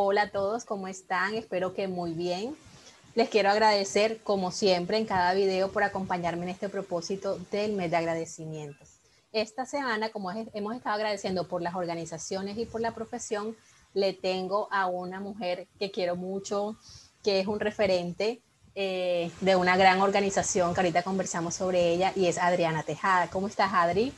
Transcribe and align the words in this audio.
Hola 0.00 0.22
a 0.22 0.30
todos, 0.30 0.64
¿cómo 0.64 0.86
están? 0.86 1.34
Espero 1.34 1.74
que 1.74 1.88
muy 1.88 2.12
bien. 2.12 2.56
Les 3.16 3.28
quiero 3.28 3.50
agradecer, 3.50 4.22
como 4.22 4.52
siempre, 4.52 4.96
en 4.96 5.06
cada 5.06 5.34
video 5.34 5.72
por 5.72 5.82
acompañarme 5.82 6.44
en 6.44 6.50
este 6.50 6.68
propósito 6.68 7.36
del 7.50 7.72
mes 7.72 7.90
de 7.90 7.96
agradecimiento. 7.96 8.78
Esta 9.32 9.66
semana, 9.66 10.10
como 10.10 10.30
hemos 10.30 10.76
estado 10.76 10.94
agradeciendo 10.94 11.48
por 11.48 11.62
las 11.62 11.74
organizaciones 11.74 12.56
y 12.58 12.64
por 12.64 12.80
la 12.80 12.94
profesión, 12.94 13.56
le 13.92 14.12
tengo 14.12 14.68
a 14.70 14.86
una 14.86 15.18
mujer 15.18 15.66
que 15.80 15.90
quiero 15.90 16.14
mucho, 16.14 16.76
que 17.24 17.40
es 17.40 17.48
un 17.48 17.58
referente 17.58 18.40
eh, 18.76 19.32
de 19.40 19.56
una 19.56 19.76
gran 19.76 20.00
organización 20.00 20.74
que 20.74 20.80
ahorita 20.80 21.02
conversamos 21.02 21.56
sobre 21.56 21.88
ella 21.92 22.12
y 22.14 22.26
es 22.26 22.38
Adriana 22.38 22.84
Tejada. 22.84 23.30
¿Cómo 23.30 23.48
estás, 23.48 23.72
Adri? 23.74 24.14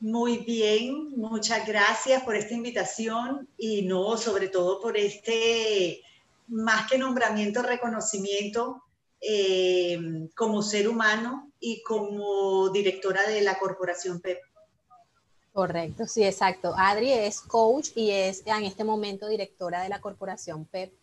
Muy 0.00 0.38
bien, 0.38 1.10
muchas 1.14 1.66
gracias 1.66 2.22
por 2.22 2.34
esta 2.34 2.54
invitación 2.54 3.46
y 3.58 3.82
no, 3.82 4.16
sobre 4.16 4.48
todo 4.48 4.80
por 4.80 4.96
este, 4.96 6.00
más 6.48 6.90
que 6.90 6.96
nombramiento, 6.96 7.60
reconocimiento 7.60 8.82
eh, 9.20 10.26
como 10.34 10.62
ser 10.62 10.88
humano 10.88 11.50
y 11.60 11.82
como 11.82 12.70
directora 12.70 13.28
de 13.28 13.42
la 13.42 13.58
corporación 13.58 14.20
PEP. 14.20 14.38
Correcto, 15.52 16.06
sí, 16.06 16.24
exacto. 16.24 16.72
Adri 16.78 17.12
es 17.12 17.42
coach 17.42 17.90
y 17.94 18.10
es 18.10 18.42
en 18.46 18.64
este 18.64 18.84
momento 18.84 19.28
directora 19.28 19.82
de 19.82 19.90
la 19.90 20.00
corporación 20.00 20.64
PEP. 20.64 20.94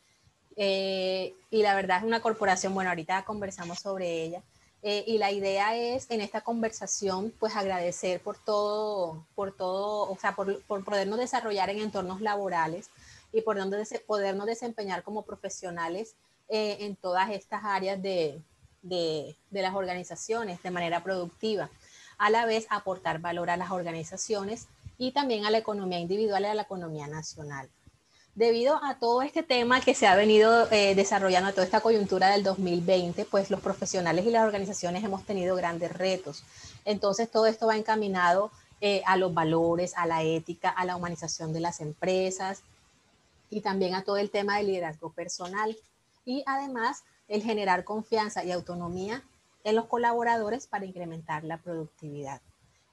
Eh, 0.55 1.35
y 1.51 1.61
la 1.61 1.75
verdad 1.75 1.99
es 1.99 2.03
una 2.03 2.19
corporación, 2.19 2.73
bueno, 2.73 2.89
ahorita 2.89 3.23
conversamos 3.25 3.77
sobre 3.77 4.23
ella 4.23 4.41
eh, 4.83 5.03
y 5.07 5.17
la 5.17 5.31
idea 5.31 5.75
es 5.75 6.09
en 6.11 6.21
esta 6.21 6.41
conversación, 6.41 7.33
pues 7.39 7.55
agradecer 7.55 8.21
por 8.21 8.37
todo, 8.37 9.25
por 9.35 9.55
todo, 9.55 10.09
o 10.11 10.17
sea, 10.17 10.35
por, 10.35 10.61
por 10.63 10.83
podernos 10.83 11.17
desarrollar 11.17 11.69
en 11.69 11.79
entornos 11.79 12.21
laborales 12.21 12.89
y 13.33 13.41
por 13.41 13.57
podernos 14.05 14.45
desempeñar 14.45 15.03
como 15.03 15.23
profesionales 15.23 16.15
eh, 16.49 16.77
en 16.81 16.95
todas 16.95 17.31
estas 17.31 17.63
áreas 17.65 18.01
de, 18.01 18.41
de, 18.81 19.35
de 19.49 19.61
las 19.61 19.75
organizaciones 19.75 20.61
de 20.61 20.71
manera 20.71 21.03
productiva. 21.03 21.69
A 22.17 22.29
la 22.29 22.45
vez 22.45 22.67
aportar 22.69 23.19
valor 23.19 23.49
a 23.49 23.57
las 23.57 23.71
organizaciones 23.71 24.67
y 24.97 25.11
también 25.11 25.45
a 25.45 25.51
la 25.51 25.57
economía 25.57 25.99
individual 25.99 26.43
y 26.43 26.45
a 26.45 26.55
la 26.55 26.63
economía 26.63 27.07
nacional 27.07 27.69
debido 28.37 28.79
a 28.83 28.99
todo 28.99 29.23
este 29.23 29.41
tema 29.41 29.81
que 29.81 29.95
se 29.95 30.05
ha 30.05 30.15
venido 30.15 30.71
eh, 30.71 30.93
desarrollando, 30.93 31.51
toda 31.53 31.65
esta 31.65 31.81
coyuntura 31.81 32.29
del 32.29 32.43
2020, 32.43 33.25
pues 33.25 33.49
los 33.49 33.61
profesionales 33.61 34.27
y 34.27 34.29
las 34.29 34.45
organizaciones 34.45 35.03
hemos 35.03 35.25
tenido 35.25 35.55
grandes 35.55 35.91
retos. 35.91 36.43
Entonces, 36.85 37.31
todo 37.31 37.47
esto 37.47 37.65
va 37.65 37.75
encaminado 37.75 38.51
eh, 38.79 39.01
a 39.07 39.17
los 39.17 39.33
valores, 39.33 39.97
a 39.97 40.05
la 40.05 40.21
ética, 40.21 40.69
a 40.69 40.85
la 40.85 40.95
humanización 40.95 41.51
de 41.51 41.61
las 41.61 41.81
empresas 41.81 42.61
y 43.49 43.61
también 43.61 43.95
a 43.95 44.03
todo 44.03 44.17
el 44.17 44.29
tema 44.29 44.57
del 44.57 44.67
liderazgo 44.67 45.11
personal. 45.11 45.75
Y 46.23 46.43
además, 46.45 47.05
el 47.27 47.41
generar 47.41 47.85
confianza 47.85 48.43
y 48.43 48.51
autonomía 48.51 49.23
en 49.63 49.75
los 49.75 49.85
colaboradores 49.85 50.67
para 50.67 50.85
incrementar 50.85 51.43
la 51.43 51.57
productividad. 51.57 52.39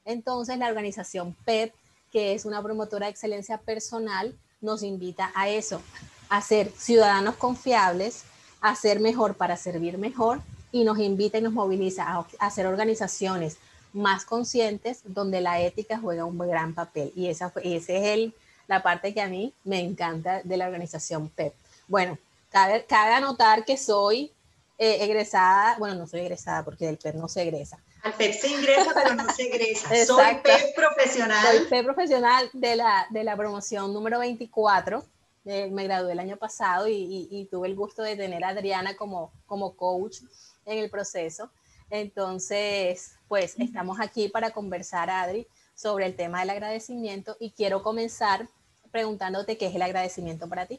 Entonces, 0.07 0.57
la 0.57 0.69
organización 0.69 1.37
PEP, 1.45 1.75
que 2.11 2.33
es 2.33 2.47
una 2.47 2.63
promotora 2.63 3.07
de 3.07 3.11
excelencia 3.11 3.59
personal, 3.59 4.39
nos 4.65 4.83
invita 4.83 5.31
a 5.35 5.49
eso, 5.49 5.81
a 6.29 6.41
ser 6.41 6.73
ciudadanos 6.77 7.37
confiables, 7.37 8.25
a 8.61 8.75
ser 8.75 8.99
mejor 8.99 9.37
para 9.37 9.57
servir 9.57 9.99
mejor 9.99 10.41
y 10.73 10.85
nos 10.85 10.99
invita 10.99 11.39
y 11.39 11.43
nos 11.43 11.53
moviliza 11.53 12.05
a, 12.05 12.27
hacer 12.39 12.67
organizaciones 12.67 13.59
más 13.93 14.25
conscientes 14.25 15.03
donde 15.05 15.41
la 15.41 15.61
ética 15.61 15.99
juega 15.99 16.25
un 16.25 16.39
gran 16.39 16.75
papel. 16.75 17.13
Y 17.15 17.29
esa, 17.29 17.53
esa 17.63 17.93
es 17.93 18.05
el, 18.07 18.35
la 18.67 18.83
parte 18.83 19.15
que 19.15 19.21
a 19.21 19.29
mí 19.29 19.55
me 19.63 19.81
encanta 19.81 20.43
de 20.43 20.57
la 20.57 20.67
organización 20.67 21.29
PEP. 21.29 21.55
Bueno, 21.87 22.19
cabe, 22.51 22.85
anotar 23.15 23.65
que 23.65 23.77
soy 23.77 24.33
eh, 24.79 25.05
egresada, 25.05 25.77
bueno, 25.79 25.95
no 25.95 26.07
soy 26.07 26.21
egresada 26.21 26.65
porque 26.65 26.87
del 26.87 26.97
PEP 26.97 27.15
no 27.15 27.29
se 27.29 27.43
egresa, 27.43 27.79
al 28.05 28.13
PEP 28.13 28.35
se 28.35 28.49
ingresa, 28.49 28.93
pero 28.95 29.15
no 29.15 29.33
se 29.33 29.45
egresa. 29.45 29.89
Soy 30.05 30.37
PEP 30.43 30.75
profesional. 30.77 31.47
Soy 31.47 31.67
PEP 31.69 31.85
profesional 31.85 32.51
de 32.53 32.77
la, 32.77 33.07
de 33.09 33.25
la 33.25 33.35
promoción 33.35 33.95
número 33.95 34.19
24. 34.19 35.03
Eh, 35.47 35.71
me 35.71 35.85
gradué 35.85 36.13
el 36.13 36.19
año 36.19 36.37
pasado 36.37 36.87
y, 36.87 37.29
y, 37.31 37.47
tuve 37.47 37.67
el 37.69 37.75
gusto 37.75 38.03
de 38.03 38.17
tener 38.17 38.45
a 38.45 38.49
Adriana 38.49 38.95
como, 38.95 39.33
como 39.47 39.75
coach 39.75 40.19
en 40.67 40.79
el 40.79 40.91
proceso. 40.91 41.51
Entonces, 41.89 43.13
pues 43.27 43.55
estamos 43.59 43.99
aquí 43.99 44.29
para 44.29 44.51
conversar, 44.51 45.09
Adri, 45.09 45.47
sobre 45.75 46.05
el 46.05 46.15
tema 46.15 46.41
del 46.41 46.51
agradecimiento 46.51 47.37
y 47.41 47.53
quiero 47.53 47.83
comenzar 47.83 48.49
preguntándote 48.91 49.57
qué 49.57 49.67
es 49.67 49.75
el 49.75 49.83
agradecimiento 49.83 50.47
para 50.47 50.67
ti. 50.67 50.79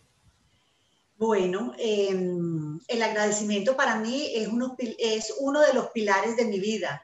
Bueno, 1.18 1.74
em, 1.80 2.80
el 2.88 3.02
agradecimiento 3.02 3.76
para 3.76 3.96
mí 3.96 4.32
es 4.36 4.48
uno, 4.48 4.76
es 4.78 5.34
uno 5.40 5.62
de 5.62 5.74
los 5.74 5.90
pilares 5.90 6.36
de 6.36 6.46
mi 6.46 6.60
vida. 6.60 7.02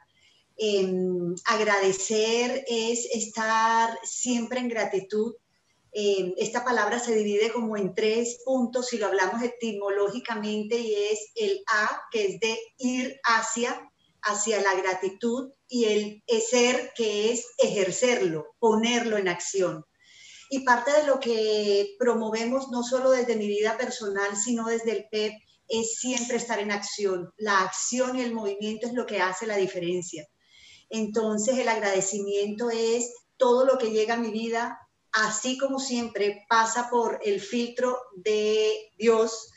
Em, 0.57 1.33
agradecer 1.45 2.63
es 2.67 3.05
estar 3.13 3.97
siempre 4.03 4.59
en 4.59 4.69
gratitud. 4.69 5.35
Em, 5.91 6.33
esta 6.37 6.63
palabra 6.63 6.99
se 6.99 7.15
divide 7.15 7.51
como 7.51 7.75
en 7.75 7.93
tres 7.95 8.41
puntos 8.45 8.87
si 8.87 8.97
lo 8.97 9.07
hablamos 9.07 9.41
etimológicamente 9.41 10.77
y 10.77 10.93
es 10.93 11.31
el 11.35 11.63
A, 11.67 12.01
que 12.11 12.25
es 12.25 12.39
de 12.39 12.57
ir 12.77 13.19
hacia, 13.23 13.91
hacia 14.21 14.61
la 14.61 14.75
gratitud, 14.75 15.51
y 15.67 15.85
el 15.85 16.23
ser, 16.41 16.91
que 16.95 17.31
es 17.31 17.45
ejercerlo, 17.57 18.55
ponerlo 18.59 19.17
en 19.17 19.29
acción. 19.29 19.85
Y 20.49 20.59
parte 20.59 20.91
de 20.91 21.07
lo 21.07 21.19
que 21.19 21.95
promovemos, 21.97 22.69
no 22.71 22.83
solo 22.83 23.11
desde 23.11 23.37
mi 23.37 23.47
vida 23.47 23.77
personal, 23.77 24.35
sino 24.35 24.67
desde 24.67 24.91
el 24.91 25.05
PEP, 25.09 25.33
es 25.69 25.95
siempre 25.95 26.35
estar 26.35 26.59
en 26.59 26.71
acción. 26.71 27.31
La 27.37 27.61
acción 27.61 28.17
y 28.17 28.21
el 28.21 28.33
movimiento 28.33 28.85
es 28.87 28.93
lo 28.93 29.05
que 29.05 29.21
hace 29.21 29.47
la 29.47 29.55
diferencia. 29.55 30.27
Entonces 30.91 31.57
el 31.57 31.69
agradecimiento 31.69 32.69
es 32.69 33.13
todo 33.37 33.65
lo 33.65 33.77
que 33.77 33.91
llega 33.91 34.15
a 34.15 34.19
mi 34.19 34.29
vida, 34.29 34.77
así 35.13 35.57
como 35.57 35.79
siempre 35.79 36.45
pasa 36.47 36.89
por 36.89 37.19
el 37.23 37.39
filtro 37.39 37.97
de 38.15 38.73
Dios, 38.97 39.51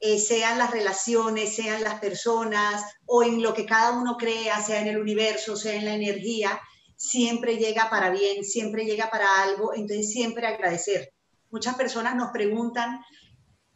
eh, 0.00 0.18
sean 0.18 0.58
las 0.58 0.72
relaciones, 0.72 1.54
sean 1.54 1.84
las 1.84 2.00
personas 2.00 2.82
o 3.06 3.22
en 3.22 3.40
lo 3.40 3.54
que 3.54 3.66
cada 3.66 3.92
uno 3.92 4.16
crea, 4.18 4.60
sea 4.62 4.80
en 4.80 4.88
el 4.88 4.98
universo, 4.98 5.56
sea 5.56 5.74
en 5.74 5.84
la 5.84 5.94
energía, 5.94 6.60
siempre 6.96 7.56
llega 7.56 7.88
para 7.88 8.10
bien, 8.10 8.44
siempre 8.44 8.84
llega 8.84 9.10
para 9.10 9.42
algo, 9.42 9.72
entonces 9.74 10.10
siempre 10.10 10.46
agradecer. 10.46 11.12
Muchas 11.50 11.76
personas 11.76 12.16
nos 12.16 12.30
preguntan, 12.30 13.00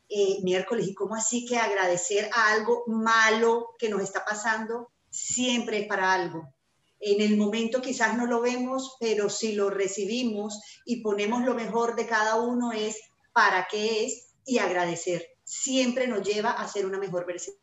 eh, 0.08 0.38
miércoles, 0.42 0.88
¿y 0.88 0.94
cómo 0.94 1.14
así 1.14 1.46
que 1.46 1.58
agradecer 1.58 2.28
a 2.34 2.52
algo 2.52 2.84
malo 2.86 3.68
que 3.78 3.88
nos 3.88 4.02
está 4.02 4.24
pasando? 4.24 4.92
Siempre 5.10 5.80
es 5.80 5.86
para 5.86 6.12
algo. 6.12 6.53
En 7.06 7.20
el 7.20 7.36
momento 7.36 7.82
quizás 7.82 8.16
no 8.16 8.24
lo 8.24 8.40
vemos, 8.40 8.96
pero 8.98 9.28
si 9.28 9.52
lo 9.52 9.68
recibimos 9.68 10.58
y 10.86 11.02
ponemos 11.02 11.42
lo 11.42 11.54
mejor 11.54 11.96
de 11.96 12.06
cada 12.06 12.40
uno 12.40 12.72
es 12.72 12.98
para 13.34 13.66
qué 13.70 14.06
es 14.06 14.34
y 14.46 14.56
agradecer. 14.56 15.26
Siempre 15.44 16.08
nos 16.08 16.26
lleva 16.26 16.52
a 16.52 16.66
ser 16.66 16.86
una 16.86 16.98
mejor 16.98 17.26
versión. 17.26 17.56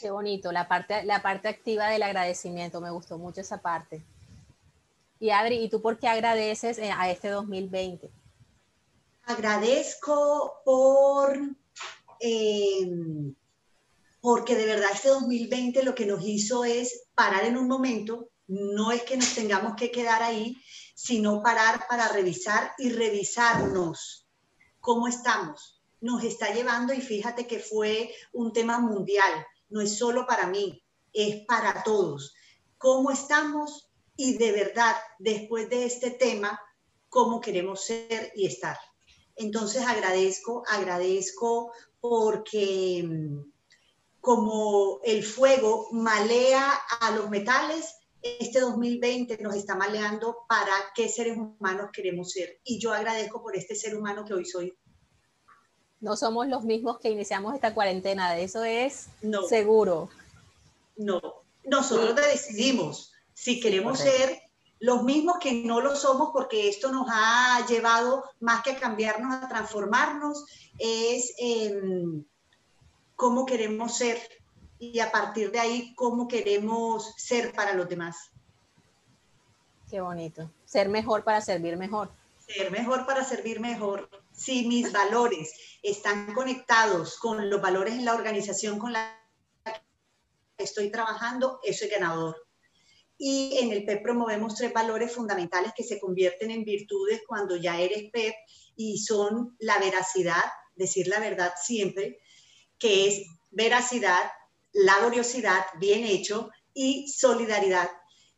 Qué 0.00 0.10
bonito, 0.10 0.52
la 0.52 0.68
parte, 0.68 1.02
la 1.02 1.22
parte 1.22 1.48
activa 1.48 1.88
del 1.88 2.04
agradecimiento, 2.04 2.80
me 2.80 2.92
gustó 2.92 3.18
mucho 3.18 3.40
esa 3.40 3.60
parte. 3.60 4.04
Y 5.18 5.30
Adri, 5.30 5.56
¿y 5.56 5.68
tú 5.68 5.82
por 5.82 5.98
qué 5.98 6.06
agradeces 6.06 6.78
eh, 6.78 6.92
a 6.96 7.10
este 7.10 7.30
2020? 7.30 8.12
Agradezco 9.24 10.60
por... 10.64 11.36
Eh, 12.20 13.34
porque 14.26 14.56
de 14.56 14.66
verdad 14.66 14.90
este 14.92 15.10
2020 15.10 15.84
lo 15.84 15.94
que 15.94 16.04
nos 16.04 16.20
hizo 16.26 16.64
es 16.64 17.10
parar 17.14 17.44
en 17.44 17.56
un 17.56 17.68
momento, 17.68 18.30
no 18.48 18.90
es 18.90 19.04
que 19.04 19.16
nos 19.16 19.32
tengamos 19.36 19.76
que 19.76 19.92
quedar 19.92 20.20
ahí, 20.20 20.60
sino 20.96 21.44
parar 21.44 21.86
para 21.88 22.08
revisar 22.08 22.72
y 22.76 22.90
revisarnos 22.90 24.26
cómo 24.80 25.06
estamos. 25.06 25.80
Nos 26.00 26.24
está 26.24 26.52
llevando 26.52 26.92
y 26.92 27.00
fíjate 27.00 27.46
que 27.46 27.60
fue 27.60 28.12
un 28.32 28.52
tema 28.52 28.80
mundial, 28.80 29.46
no 29.68 29.80
es 29.80 29.96
solo 29.96 30.26
para 30.26 30.48
mí, 30.48 30.82
es 31.12 31.46
para 31.46 31.84
todos. 31.84 32.34
¿Cómo 32.78 33.12
estamos? 33.12 33.92
Y 34.16 34.38
de 34.38 34.50
verdad, 34.50 34.96
después 35.20 35.70
de 35.70 35.84
este 35.84 36.10
tema, 36.10 36.60
cómo 37.08 37.40
queremos 37.40 37.84
ser 37.84 38.32
y 38.34 38.46
estar. 38.46 38.76
Entonces 39.36 39.82
agradezco, 39.86 40.64
agradezco 40.66 41.70
porque 42.00 43.04
mm, 43.08 43.55
como 44.26 44.98
el 45.04 45.22
fuego 45.22 45.86
malea 45.92 46.72
a 47.00 47.12
los 47.12 47.30
metales, 47.30 47.94
este 48.20 48.58
2020 48.58 49.38
nos 49.40 49.54
está 49.54 49.76
maleando 49.76 50.38
para 50.48 50.72
qué 50.96 51.08
seres 51.08 51.38
humanos 51.38 51.90
queremos 51.92 52.32
ser. 52.32 52.58
Y 52.64 52.80
yo 52.80 52.92
agradezco 52.92 53.40
por 53.40 53.54
este 53.54 53.76
ser 53.76 53.96
humano 53.96 54.24
que 54.24 54.34
hoy 54.34 54.44
soy. 54.44 54.76
No 56.00 56.16
somos 56.16 56.48
los 56.48 56.64
mismos 56.64 56.98
que 56.98 57.08
iniciamos 57.08 57.54
esta 57.54 57.72
cuarentena, 57.72 58.32
de 58.32 58.42
eso 58.42 58.64
es 58.64 59.06
seguro. 59.48 60.08
No, 60.96 61.22
nosotros 61.62 62.16
decidimos 62.16 63.12
si 63.32 63.60
queremos 63.60 64.00
ser 64.00 64.42
Los 64.80 65.04
mismos 65.04 65.36
que 65.38 65.52
no 65.52 65.80
lo 65.80 65.94
somos 65.94 66.30
porque 66.32 66.68
esto 66.68 66.90
nos 66.90 67.06
ha 67.08 67.64
llevado 67.68 68.24
más 68.40 68.64
que 68.64 68.72
a 68.72 68.76
cambiarnos, 68.76 69.36
a 69.36 69.48
transformarnos, 69.48 70.44
es 70.78 71.32
em, 71.38 72.24
cómo 73.16 73.46
queremos 73.46 73.96
ser 73.96 74.20
y 74.78 75.00
a 75.00 75.10
partir 75.10 75.50
de 75.50 75.58
ahí 75.58 75.94
cómo 75.94 76.28
queremos 76.28 77.14
ser 77.16 77.52
para 77.52 77.72
los 77.72 77.88
demás. 77.88 78.30
Qué 79.90 80.00
bonito. 80.00 80.50
Ser 80.64 80.88
mejor 80.88 81.24
para 81.24 81.40
servir 81.40 81.76
mejor. 81.76 82.10
Ser 82.46 82.70
mejor 82.70 83.06
para 83.06 83.24
servir 83.24 83.60
mejor. 83.60 84.08
Si 84.32 84.66
mis 84.66 84.92
valores 84.92 85.52
están 85.82 86.34
conectados 86.34 87.18
con 87.18 87.48
los 87.48 87.60
valores 87.60 87.94
en 87.94 88.04
la 88.04 88.14
organización 88.14 88.78
con 88.78 88.92
la 88.92 89.18
que 89.64 90.64
estoy 90.64 90.90
trabajando, 90.90 91.60
eso 91.62 91.84
es 91.84 91.90
ganador. 91.90 92.36
Y 93.18 93.58
en 93.58 93.72
el 93.72 93.84
PEP 93.84 94.02
promovemos 94.02 94.56
tres 94.56 94.72
valores 94.72 95.12
fundamentales 95.12 95.72
que 95.74 95.84
se 95.84 95.98
convierten 95.98 96.50
en 96.50 96.64
virtudes 96.64 97.22
cuando 97.26 97.56
ya 97.56 97.80
eres 97.80 98.10
PEP 98.10 98.34
y 98.76 98.98
son 98.98 99.56
la 99.58 99.78
veracidad, 99.78 100.44
decir 100.74 101.08
la 101.08 101.18
verdad 101.20 101.54
siempre, 101.60 102.20
que 102.78 103.08
es 103.08 103.26
veracidad, 103.50 104.30
laboriosidad, 104.72 105.64
bien 105.78 106.04
hecho, 106.04 106.50
y 106.74 107.08
solidaridad. 107.08 107.90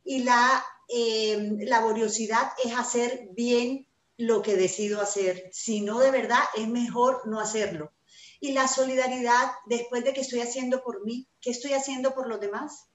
Y 0.04 0.22
la 0.22 0.64
eh, 0.88 1.56
laboriosidad 1.60 2.52
es 2.64 2.74
hacer 2.74 3.28
bien 3.32 3.86
lo 4.16 4.42
que 4.42 4.56
decido 4.56 5.00
hacer. 5.00 5.48
Si 5.52 5.80
no, 5.80 6.00
de 6.00 6.10
verdad, 6.10 6.42
es 6.56 6.68
mejor 6.68 7.26
no 7.26 7.40
hacerlo. 7.40 7.92
Y 8.40 8.52
la 8.52 8.68
solidaridad, 8.68 9.50
después 9.66 10.04
de 10.04 10.12
que 10.12 10.20
estoy 10.20 10.40
haciendo 10.40 10.82
por 10.82 11.04
mí, 11.04 11.28
¿qué 11.40 11.50
estoy 11.50 11.72
haciendo 11.72 12.14
por 12.14 12.28
los 12.28 12.40
demás? 12.40 12.88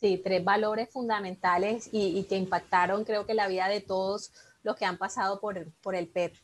Sí, 0.00 0.20
tres 0.22 0.44
valores 0.44 0.90
fundamentales 0.90 1.88
y, 1.90 2.22
que 2.24 2.36
impactaron, 2.36 3.04
creo 3.04 3.26
que 3.26 3.34
la 3.34 3.48
vida 3.48 3.68
de 3.68 3.80
todos 3.80 4.32
los 4.62 4.76
que 4.76 4.84
han 4.84 4.98
pasado 4.98 5.40
por, 5.40 5.72
por 5.80 5.94
el 5.94 6.08
PEP. 6.08 6.34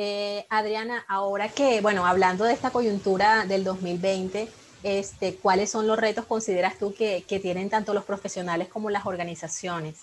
Eh, 0.00 0.46
Adriana, 0.48 1.04
ahora 1.08 1.48
que, 1.48 1.80
bueno, 1.80 2.06
hablando 2.06 2.44
de 2.44 2.52
esta 2.52 2.70
coyuntura 2.70 3.46
del 3.46 3.64
2020, 3.64 4.48
este, 4.84 5.34
¿cuáles 5.34 5.72
son 5.72 5.88
los 5.88 5.98
retos 5.98 6.24
consideras 6.24 6.78
tú 6.78 6.94
que, 6.94 7.24
tienen 7.42 7.68
tanto 7.68 7.92
los 7.92 8.04
profesionales 8.04 8.68
como 8.68 8.90
las 8.90 9.06
organizaciones? 9.06 9.96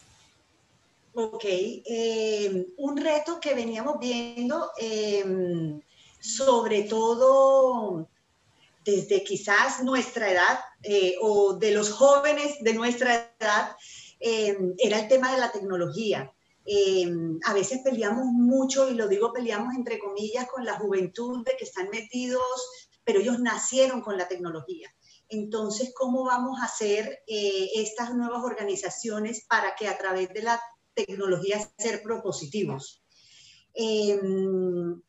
Ok, 1.13 1.45
eh, 1.45 2.67
un 2.75 2.97
reto 2.97 3.39
que 3.39 3.53
veníamos 3.53 3.97
viendo, 3.97 4.69
em, 4.77 5.79
sobre 6.19 6.81
todo 6.81 8.05
desde 8.83 9.23
quizás 9.23 9.81
nuestra 9.81 10.29
edad 10.29 10.59
eh, 10.83 11.15
o 11.21 11.53
de 11.53 11.71
los 11.71 11.89
jóvenes 11.89 12.57
de 12.59 12.73
nuestra 12.73 13.31
edad, 13.39 13.77
em, 14.19 14.73
era 14.77 14.99
el 14.99 15.07
tema 15.07 15.31
de 15.31 15.39
la 15.39 15.53
tecnología. 15.53 16.34
Em, 16.65 17.39
a 17.45 17.53
veces 17.53 17.81
peleamos 17.83 18.25
mucho, 18.25 18.89
y 18.89 18.95
lo 18.95 19.07
digo 19.07 19.31
peleamos 19.31 19.75
entre 19.75 19.99
comillas, 19.99 20.47
con 20.47 20.65
la 20.65 20.77
juventud 20.79 21.45
de 21.45 21.55
que 21.57 21.65
están 21.65 21.89
metidos, 21.89 22.41
pero 23.03 23.19
ellos 23.19 23.39
nacieron 23.39 24.01
con 24.01 24.17
la 24.17 24.27
tecnología. 24.27 24.89
Entonces, 25.29 25.93
¿cómo 25.95 26.23
vamos 26.23 26.59
a 26.59 26.65
hacer 26.65 27.19
eh, 27.27 27.69
estas 27.75 28.13
nuevas 28.15 28.43
organizaciones 28.43 29.45
para 29.47 29.75
que 29.75 29.87
a 29.87 29.97
través 29.97 30.29
de 30.29 30.41
la 30.41 30.59
tecnología 30.93 31.59
ser 31.77 32.01
propositivos? 32.01 33.03
Em, 33.73 35.01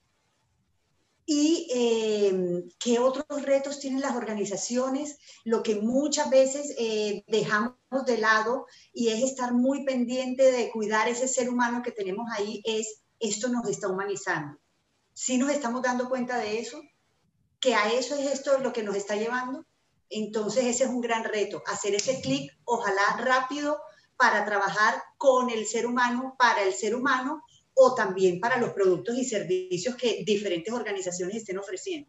¿Y 1.28 1.66
em, 1.74 2.68
qué 2.78 3.00
otros 3.00 3.42
retos 3.42 3.80
tienen 3.80 4.00
las 4.00 4.14
organizaciones? 4.14 5.18
Lo 5.44 5.64
que 5.64 5.74
muchas 5.74 6.30
veces 6.30 6.72
eh, 6.78 7.24
dejamos 7.26 7.74
de 8.06 8.18
lado 8.18 8.66
y 8.92 9.08
es 9.08 9.24
estar 9.24 9.52
muy 9.52 9.84
pendiente 9.84 10.52
de 10.52 10.70
cuidar 10.70 11.08
ese 11.08 11.26
ser 11.26 11.50
humano 11.50 11.82
que 11.82 11.90
tenemos 11.90 12.28
ahí, 12.32 12.62
es 12.64 13.02
esto 13.18 13.48
nos 13.48 13.68
está 13.68 13.88
humanizando. 13.88 14.58
Si 15.14 15.36
nos 15.36 15.50
estamos 15.50 15.82
dando 15.82 16.08
cuenta 16.08 16.38
de 16.38 16.60
eso, 16.60 16.80
que 17.58 17.74
a 17.74 17.92
eso 17.92 18.14
es 18.14 18.32
esto 18.32 18.58
lo 18.60 18.72
que 18.72 18.84
nos 18.84 18.94
está 18.94 19.16
llevando, 19.16 19.66
entonces 20.08 20.66
ese 20.66 20.84
es 20.84 20.90
un 20.90 21.00
gran 21.00 21.24
reto, 21.24 21.60
hacer 21.66 21.96
ese 21.96 22.20
clic, 22.20 22.52
ojalá 22.64 23.02
rápido, 23.18 23.80
para 24.16 24.44
trabajar 24.44 25.02
con 25.18 25.50
el 25.50 25.66
ser 25.66 25.86
humano, 25.86 26.36
para 26.38 26.62
el 26.62 26.72
ser 26.72 26.94
humano 26.94 27.42
o 27.78 27.94
también 27.94 28.40
para 28.40 28.56
los 28.56 28.70
productos 28.70 29.16
y 29.18 29.24
servicios 29.24 29.94
que 29.96 30.24
diferentes 30.24 30.72
organizaciones 30.72 31.36
estén 31.36 31.58
ofreciendo. 31.58 32.08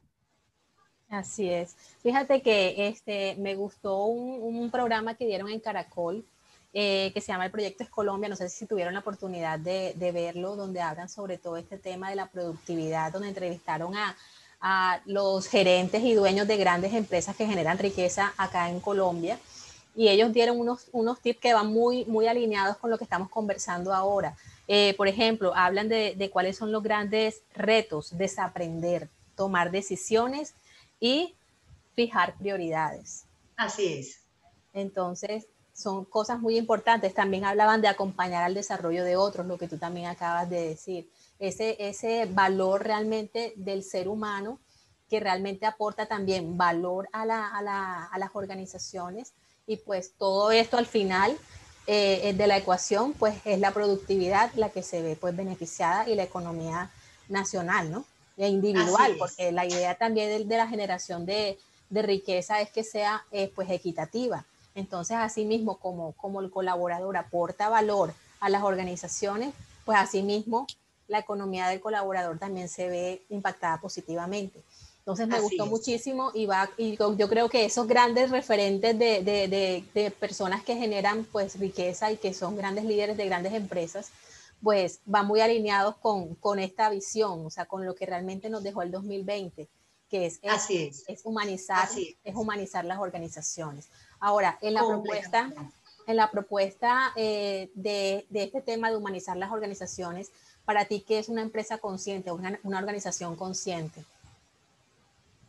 Así 1.10 1.50
es. 1.50 1.76
Fíjate 2.02 2.42
que 2.42 2.88
este, 2.88 3.36
me 3.36 3.56
gustó 3.56 4.06
un, 4.06 4.72
programa 4.72 5.16
que 5.16 5.26
dieron 5.26 5.50
en 5.50 5.60
Caracol 5.60 6.26
eh, 6.74 7.12
que 7.14 7.22
se 7.22 7.28
llama 7.28 7.46
el 7.46 7.52
Proyecto 7.52 7.84
Es 7.84 7.90
Colombia. 7.90 8.30
No 8.30 8.36
sé 8.36 8.50
si 8.50 8.66
tuvieron 8.66 8.94
la 8.94 9.02
oportunidad 9.02 9.60
de, 9.60 9.94
verlo, 10.14 10.56
donde 10.56 10.82
hablan 10.82 11.10
sobre 11.10 11.38
todo 11.38 11.58
este 11.58 11.78
tema 11.78 12.10
de 12.10 12.16
la 12.16 12.28
productividad, 12.28 13.12
donde 13.12 13.30
entrevistaron 13.30 13.96
a, 13.96 14.16
a 14.62 15.02
los 15.06 15.48
gerentes 15.48 16.02
y 16.02 16.14
dueños 16.14 16.48
de 16.48 16.58
grandes 16.58 16.94
empresas 16.94 17.36
que 17.36 17.46
generan 17.46 17.78
riqueza 17.78 18.34
acá 18.38 18.70
en 18.70 18.80
Colombia. 18.80 19.38
Y 19.96 20.08
ellos 20.08 20.32
dieron 20.32 20.60
unos, 20.60 20.88
unos 20.94 21.20
tips 21.20 21.40
que 21.40 21.54
van 21.54 21.68
muy, 21.68 22.06
muy 22.06 22.28
alineados 22.28 22.78
con 22.78 22.90
lo 22.90 22.98
que 22.98 23.04
estamos 23.04 23.30
conversando 23.30 23.94
ahora 23.94 24.36
eh, 24.68 24.94
por 24.98 25.08
ejemplo, 25.08 25.54
hablan 25.56 25.88
de, 25.88 26.30
cuáles 26.32 26.58
son 26.58 26.72
los 26.72 26.84
grandes 26.84 27.42
retos, 27.54 28.18
desaprender, 28.18 29.10
tomar 29.36 29.72
decisiones 29.72 30.54
y 31.00 31.36
fijar 31.96 32.36
prioridades. 32.38 33.26
Así 33.56 33.94
es. 33.94 34.20
Entonces, 34.74 35.48
son 35.74 36.06
cosas 36.06 36.40
muy 36.40 36.58
importantes. 36.58 37.14
También 37.14 37.46
hablaban 37.46 37.82
de 37.82 37.88
acompañar 37.88 38.44
al 38.44 38.54
desarrollo 38.54 39.04
de 39.04 39.16
otros, 39.16 39.46
lo 39.46 39.58
que 39.58 39.68
tú 39.68 39.78
también 39.78 40.08
acabas 40.08 40.50
de 40.50 40.70
decir. 40.70 41.10
Ese, 41.40 41.78
ese 41.80 42.26
valor 42.26 42.84
realmente 42.84 43.54
del 43.56 43.84
ser 43.84 44.08
humano 44.08 44.60
que 45.10 45.20
realmente 45.20 45.66
aporta 45.66 46.08
también 46.08 46.58
valor 46.58 47.08
a, 47.14 47.22
a 47.22 48.18
las 48.20 48.30
organizaciones 48.34 49.34
y 49.66 49.78
pues 49.78 50.14
todo 50.18 50.52
esto 50.52 50.78
al 50.78 50.86
final 50.86 51.38
eh, 51.90 52.34
de 52.34 52.48
la 52.48 52.58
ecuación, 52.58 53.14
pues 53.14 53.36
es 53.46 53.60
la 53.60 53.72
productividad 53.72 54.52
la 54.56 54.70
que 54.70 54.84
se 54.84 55.02
ve 55.02 55.16
pues 55.16 55.36
beneficiada 55.36 56.08
y 56.10 56.16
la 56.16 56.24
economía 56.24 56.92
nacional, 57.30 57.92
¿no? 57.92 58.06
E 58.38 58.50
individual, 58.50 59.16
porque 59.18 59.52
la 59.52 59.66
idea 59.66 59.96
también 59.96 60.48
de, 60.48 60.58
la 60.58 60.68
generación 60.68 61.26
de, 61.26 61.58
de, 61.90 62.02
riqueza 62.02 62.62
es 62.62 62.70
que 62.70 62.84
sea 62.84 63.24
eh, 63.32 63.52
pues 63.56 63.70
equitativa. 63.72 64.46
Entonces, 64.76 65.18
asimismo, 65.18 65.78
como, 65.78 66.12
como 66.12 66.42
el 66.42 66.52
colaborador 66.52 67.18
aporta 67.18 67.68
valor 67.70 68.14
a 68.40 68.50
las 68.50 68.62
organizaciones, 68.62 69.54
pues 69.86 69.98
asimismo 69.98 70.68
la 71.08 71.20
economía 71.20 71.68
del 71.70 71.80
colaborador 71.80 72.38
también 72.38 72.70
se 72.70 72.90
ve 72.90 73.24
impactada 73.30 73.80
positivamente. 73.80 74.62
Entonces 75.08 75.30
me 75.30 75.40
gustó 75.40 75.66
muchísimo 75.68 76.32
y, 76.34 76.48
va, 76.48 76.70
y 76.76 76.98
yo 76.98 77.30
creo 77.30 77.48
que 77.48 77.64
esos 77.64 77.88
grandes 77.88 78.30
referentes 78.30 79.00
de, 79.00 79.24
de, 79.24 79.86
de, 79.94 80.12
personas 80.12 80.66
que 80.66 80.76
generan 80.76 81.24
pues 81.32 81.58
riqueza 81.58 82.12
y 82.12 82.18
que 82.18 82.34
son 82.34 82.58
grandes 82.58 82.84
líderes 82.84 83.16
de 83.16 83.26
grandes 83.26 83.54
empresas, 83.54 84.10
pues 84.62 85.00
van 85.06 85.26
muy 85.26 85.40
alineados 85.40 85.96
con, 85.96 86.36
con 86.36 86.60
esta 86.60 86.90
visión, 86.90 87.46
o 87.46 87.50
sea, 87.50 87.68
con 87.68 87.86
lo 87.86 87.96
que 87.96 88.06
realmente 88.06 88.50
nos 88.50 88.64
dejó 88.64 88.82
el 88.82 88.92
2020, 88.92 89.70
que 90.10 90.26
es, 90.26 90.42
es, 90.42 91.06
es. 91.08 91.22
humanizar, 91.24 91.88
es. 92.26 92.36
humanizar 92.36 92.84
las 92.84 93.00
organizaciones. 93.00 93.88
Ahora, 94.20 94.60
en 94.62 94.74
la 94.74 94.86
propuesta, 94.86 95.54
en 96.06 96.16
la 96.18 96.30
propuesta 96.30 97.14
eh, 97.16 97.72
de, 97.76 98.26
de, 98.30 98.44
este 98.44 98.62
tema 98.62 98.90
de 98.90 98.98
humanizar 98.98 99.38
las 99.38 99.54
organizaciones, 99.54 100.32
para 100.66 100.84
ti, 100.84 101.00
¿qué 101.00 101.18
es 101.18 101.30
una 101.30 101.44
empresa 101.44 101.78
consciente, 101.78 102.30
una, 102.34 102.60
una 102.64 102.80
organización 102.80 103.38
consciente? 103.38 104.04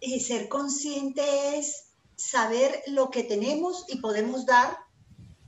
Y 0.00 0.20
ser 0.20 0.48
consciente 0.48 1.58
es 1.58 1.88
saber 2.16 2.82
lo 2.86 3.10
que 3.10 3.24
tenemos 3.24 3.84
y 3.88 3.98
podemos 3.98 4.46
dar 4.46 4.76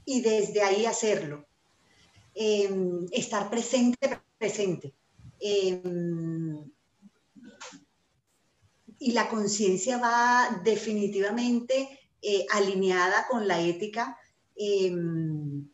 y 0.05 0.21
desde 0.21 0.63
ahí 0.63 0.87
hacerlo. 0.87 1.47
Em, 2.35 3.07
estar 3.11 3.51
presente, 3.51 4.21
presente. 4.39 4.95
Em, 5.41 6.71
y 8.99 9.13
la 9.13 9.29
conciencia 9.29 9.99
va 9.99 10.61
definitivamente 10.63 11.89
eh, 12.23 12.47
alineada 12.51 13.27
con 13.29 13.49
la 13.49 13.61
ética 13.61 14.19
em, 14.55 15.69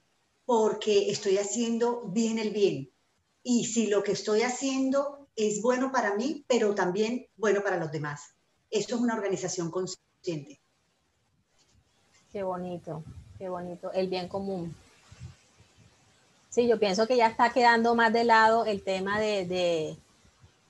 porque 0.45 1.11
estoy 1.11 1.38
haciendo 1.38 2.09
bien 2.09 2.38
el 2.38 2.50
bien. 2.50 2.90
Y 3.42 3.64
si 3.66 3.88
lo 3.88 4.02
que 4.02 4.12
estoy 4.12 4.42
haciendo 4.42 5.28
es 5.35 5.61
bueno 5.61 5.90
para 5.92 6.14
mí, 6.14 6.45
pero 6.49 6.75
también 6.75 7.26
bueno 7.37 7.62
para 7.62 7.78
los 7.78 7.90
demás. 7.90 8.36
Esto 8.70 8.96
es 8.96 9.00
una 9.00 9.14
organización 9.14 9.70
consciente. 9.70 10.61
Qué 12.32 12.42
bonito, 12.42 13.02
qué 13.38 13.49
bonito. 13.49 13.92
El 13.92 14.08
bien 14.08 14.28
común. 14.28 14.75
Sí, 16.50 16.66
yo 16.66 16.78
pienso 16.78 17.06
que 17.06 17.16
ya 17.16 17.26
está 17.28 17.50
quedando 17.50 17.94
más 17.94 18.12
de 18.12 18.25
lado 18.25 18.64
el 18.64 18.82
tema 18.82 19.20
de, 19.20 19.96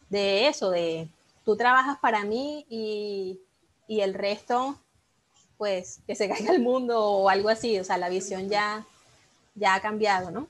de, 0.08 0.48
eso, 0.48 0.70
de 0.70 1.08
tú 1.44 1.56
trabajas 1.56 1.98
para 2.00 2.24
mí 2.24 2.66
y, 2.68 3.40
y, 3.86 4.00
el 4.00 4.14
resto, 4.14 4.76
pues 5.58 6.00
que 6.06 6.16
se 6.16 6.28
caiga 6.28 6.52
el 6.52 6.60
mundo 6.60 7.00
o 7.00 7.28
algo 7.28 7.48
así. 7.48 7.78
O 7.78 7.84
sea, 7.84 7.98
la 7.98 8.08
visión 8.08 8.48
ya, 8.48 8.84
ya 9.54 9.74
ha 9.74 9.80
cambiado, 9.80 10.30
¿no? 10.30 10.48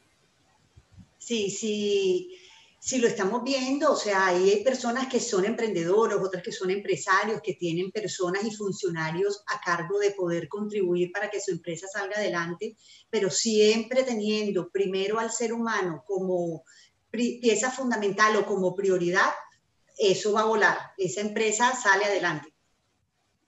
Sí, 1.18 1.50
sí, 1.50 2.38
sí 2.86 2.98
lo 2.98 3.08
estamos 3.08 3.42
viendo, 3.42 3.90
o 3.90 3.96
sea, 3.96 4.28
hay 4.28 4.62
personas 4.62 5.08
que 5.08 5.18
son 5.18 5.44
emprendedores, 5.44 6.18
otras 6.18 6.40
que 6.40 6.52
son 6.52 6.70
empresarios, 6.70 7.40
que 7.42 7.54
tienen 7.54 7.90
personas 7.90 8.44
y 8.44 8.54
funcionarios 8.54 9.42
a 9.48 9.60
cargo 9.60 9.98
de 9.98 10.12
poder 10.12 10.48
contribuir 10.48 11.10
para 11.10 11.28
que 11.28 11.40
su 11.40 11.50
empresa 11.50 11.88
salga 11.88 12.16
adelante, 12.16 12.76
pero 13.10 13.28
siempre 13.28 14.04
teniendo 14.04 14.70
primero 14.70 15.18
al 15.18 15.32
ser 15.32 15.52
humano 15.52 16.04
como 16.06 16.62
pieza 17.10 17.72
fundamental 17.72 18.36
o 18.36 18.46
como 18.46 18.76
prioridad, 18.76 19.32
eso 19.98 20.32
va 20.32 20.42
a 20.42 20.44
volar, 20.44 20.78
esa 20.96 21.22
empresa 21.22 21.74
sale 21.74 22.04
adelante. 22.04 22.54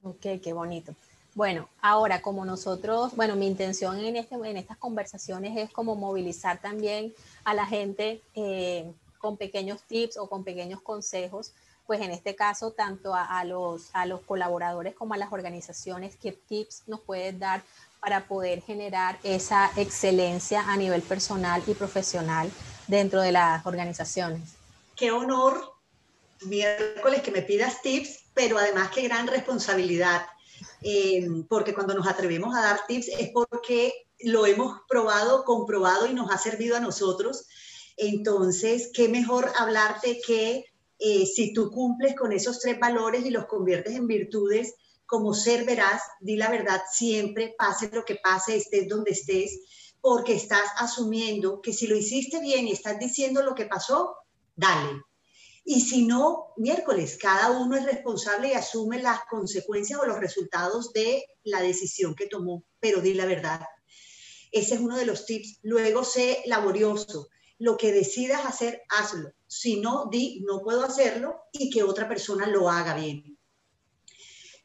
Ok, 0.02 0.40
qué 0.42 0.52
bonito. 0.52 0.97
Bueno, 1.37 1.68
ahora 1.80 2.23
como 2.23 2.45
nosotros, 2.45 3.14
bueno, 3.14 3.37
mi 3.37 3.47
intención 3.47 4.00
en, 4.00 4.16
este, 4.16 4.35
en 4.35 4.57
estas 4.57 4.78
conversaciones 4.78 5.57
es 5.57 5.71
como 5.71 5.95
movilizar 5.95 6.61
también 6.61 7.14
a 7.45 7.54
la 7.54 7.66
gente 7.66 8.21
eh, 8.35 8.92
con 9.19 9.37
pequeños 9.37 9.83
tips 9.83 10.17
o 10.17 10.29
con 10.29 10.45
pequeños 10.45 10.81
consejos, 10.81 11.53
pues 11.87 12.01
en 12.01 12.11
este 12.11 12.35
caso 12.35 12.73
tanto 12.73 13.15
a, 13.15 13.43
los, 13.45 13.89
a 13.95 14.05
los 14.05 14.21
colaboradores 14.21 14.95
como 14.95 15.15
a 15.15 15.17
las 15.17 15.33
organizaciones, 15.33 16.17
qué 16.17 16.33
tips 16.33 16.83
nos 16.87 17.01
puedes 17.01 17.39
dar 17.39 17.63
para 18.01 18.27
poder 18.27 18.63
generar 18.63 19.19
esa 19.23 19.71
excelencia 19.77 20.63
a 20.69 20.77
nivel 20.77 21.03
personal 21.03 21.63
y 21.67 21.75
profesional 21.75 22.51
dentro 22.87 23.21
de 23.21 23.33
las 23.33 23.65
organizaciones. 23.67 24.43
Qué 24.95 25.11
honor, 25.11 25.73
miércoles, 26.43 27.23
que 27.23 27.31
me 27.31 27.43
pidas 27.43 27.83
tips, 27.83 28.21
pero 28.35 28.59
además 28.59 28.91
qué 28.95 29.03
gran 29.03 29.27
responsabilidad, 29.27 30.27
eh, 30.83 31.27
porque 31.49 31.75
cuando 31.75 31.95
nos 31.95 32.07
atrevemos 32.07 32.55
a 32.57 32.63
dar 32.63 32.87
tips 32.87 33.09
es 33.09 33.31
porque 33.31 33.93
lo 34.21 34.47
hemos 34.47 34.81
probado, 34.89 35.45
comprobado 35.45 36.07
y 36.07 36.15
nos 36.15 36.31
ha 36.31 36.39
servido 36.39 36.77
a 36.77 36.81
nosotros. 36.81 37.47
Entonces, 37.99 38.90
qué 38.95 39.09
mejor 39.09 39.50
hablarte 39.59 40.21
que 40.25 40.64
eh, 41.00 41.26
si 41.26 41.52
tú 41.52 41.71
cumples 41.71 42.14
con 42.14 42.33
esos 42.33 42.61
tres 42.61 42.78
valores 42.78 43.26
y 43.26 43.31
los 43.31 43.47
conviertes 43.47 43.95
en 43.95 44.07
virtudes, 44.07 44.75
como 45.05 45.35
ser 45.35 45.64
veraz, 45.64 46.02
di 46.21 46.37
la 46.37 46.49
verdad 46.49 46.81
siempre, 46.93 47.55
pase 47.59 47.90
lo 47.93 48.05
que 48.05 48.17
pase, 48.23 48.57
estés 48.57 48.88
donde 48.88 49.11
estés, 49.11 49.59
porque 50.00 50.35
estás 50.35 50.69
asumiendo 50.76 51.61
que 51.61 51.73
si 51.73 51.88
lo 51.88 51.97
hiciste 51.97 52.40
bien 52.40 52.69
y 52.69 52.73
estás 52.73 53.00
diciendo 53.00 53.43
lo 53.43 53.55
que 53.55 53.67
pasó, 53.67 54.14
dale. 54.55 55.02
Y 55.64 55.81
si 55.81 56.07
no, 56.07 56.55
miércoles, 56.57 57.19
cada 57.21 57.50
uno 57.50 57.76
es 57.76 57.85
responsable 57.85 58.49
y 58.49 58.52
asume 58.52 59.02
las 59.02 59.21
consecuencias 59.28 59.99
o 59.99 60.07
los 60.07 60.21
resultados 60.21 60.93
de 60.93 61.25
la 61.43 61.61
decisión 61.61 62.14
que 62.14 62.26
tomó, 62.26 62.64
pero 62.78 63.00
di 63.00 63.14
la 63.14 63.26
verdad. 63.26 63.61
Ese 64.52 64.76
es 64.76 64.81
uno 64.81 64.97
de 64.97 65.05
los 65.05 65.26
tips. 65.26 65.59
Luego, 65.62 66.05
sé 66.05 66.43
laborioso. 66.47 67.28
Lo 67.59 67.77
que 67.77 67.93
decidas 67.93 68.45
hacer, 68.45 68.83
hazlo. 68.88 69.33
Si 69.47 69.81
no, 69.81 70.09
di, 70.11 70.41
no 70.47 70.62
puedo 70.62 70.85
hacerlo 70.85 71.41
y 71.53 71.71
que 71.71 71.83
otra 71.83 72.09
persona 72.09 72.47
lo 72.47 72.69
haga 72.69 72.95
bien. 72.95 73.38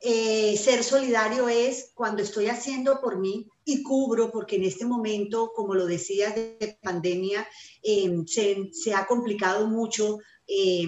Eh, 0.05 0.57
ser 0.57 0.83
solidario 0.83 1.47
es 1.47 1.91
cuando 1.93 2.23
estoy 2.23 2.47
haciendo 2.47 2.99
por 2.99 3.19
mí 3.19 3.47
y 3.63 3.83
cubro, 3.83 4.31
porque 4.31 4.57
en 4.57 4.65
este 4.65 4.85
momento, 4.85 5.53
como 5.55 5.75
lo 5.75 5.85
decía, 5.85 6.31
de 6.31 6.77
pandemia, 6.81 7.47
eh, 7.81 8.13
se, 8.27 8.69
se, 8.73 8.93
ha 8.93 9.07
complicado 9.07 9.65
mucho 9.67 10.19
eh, 10.45 10.85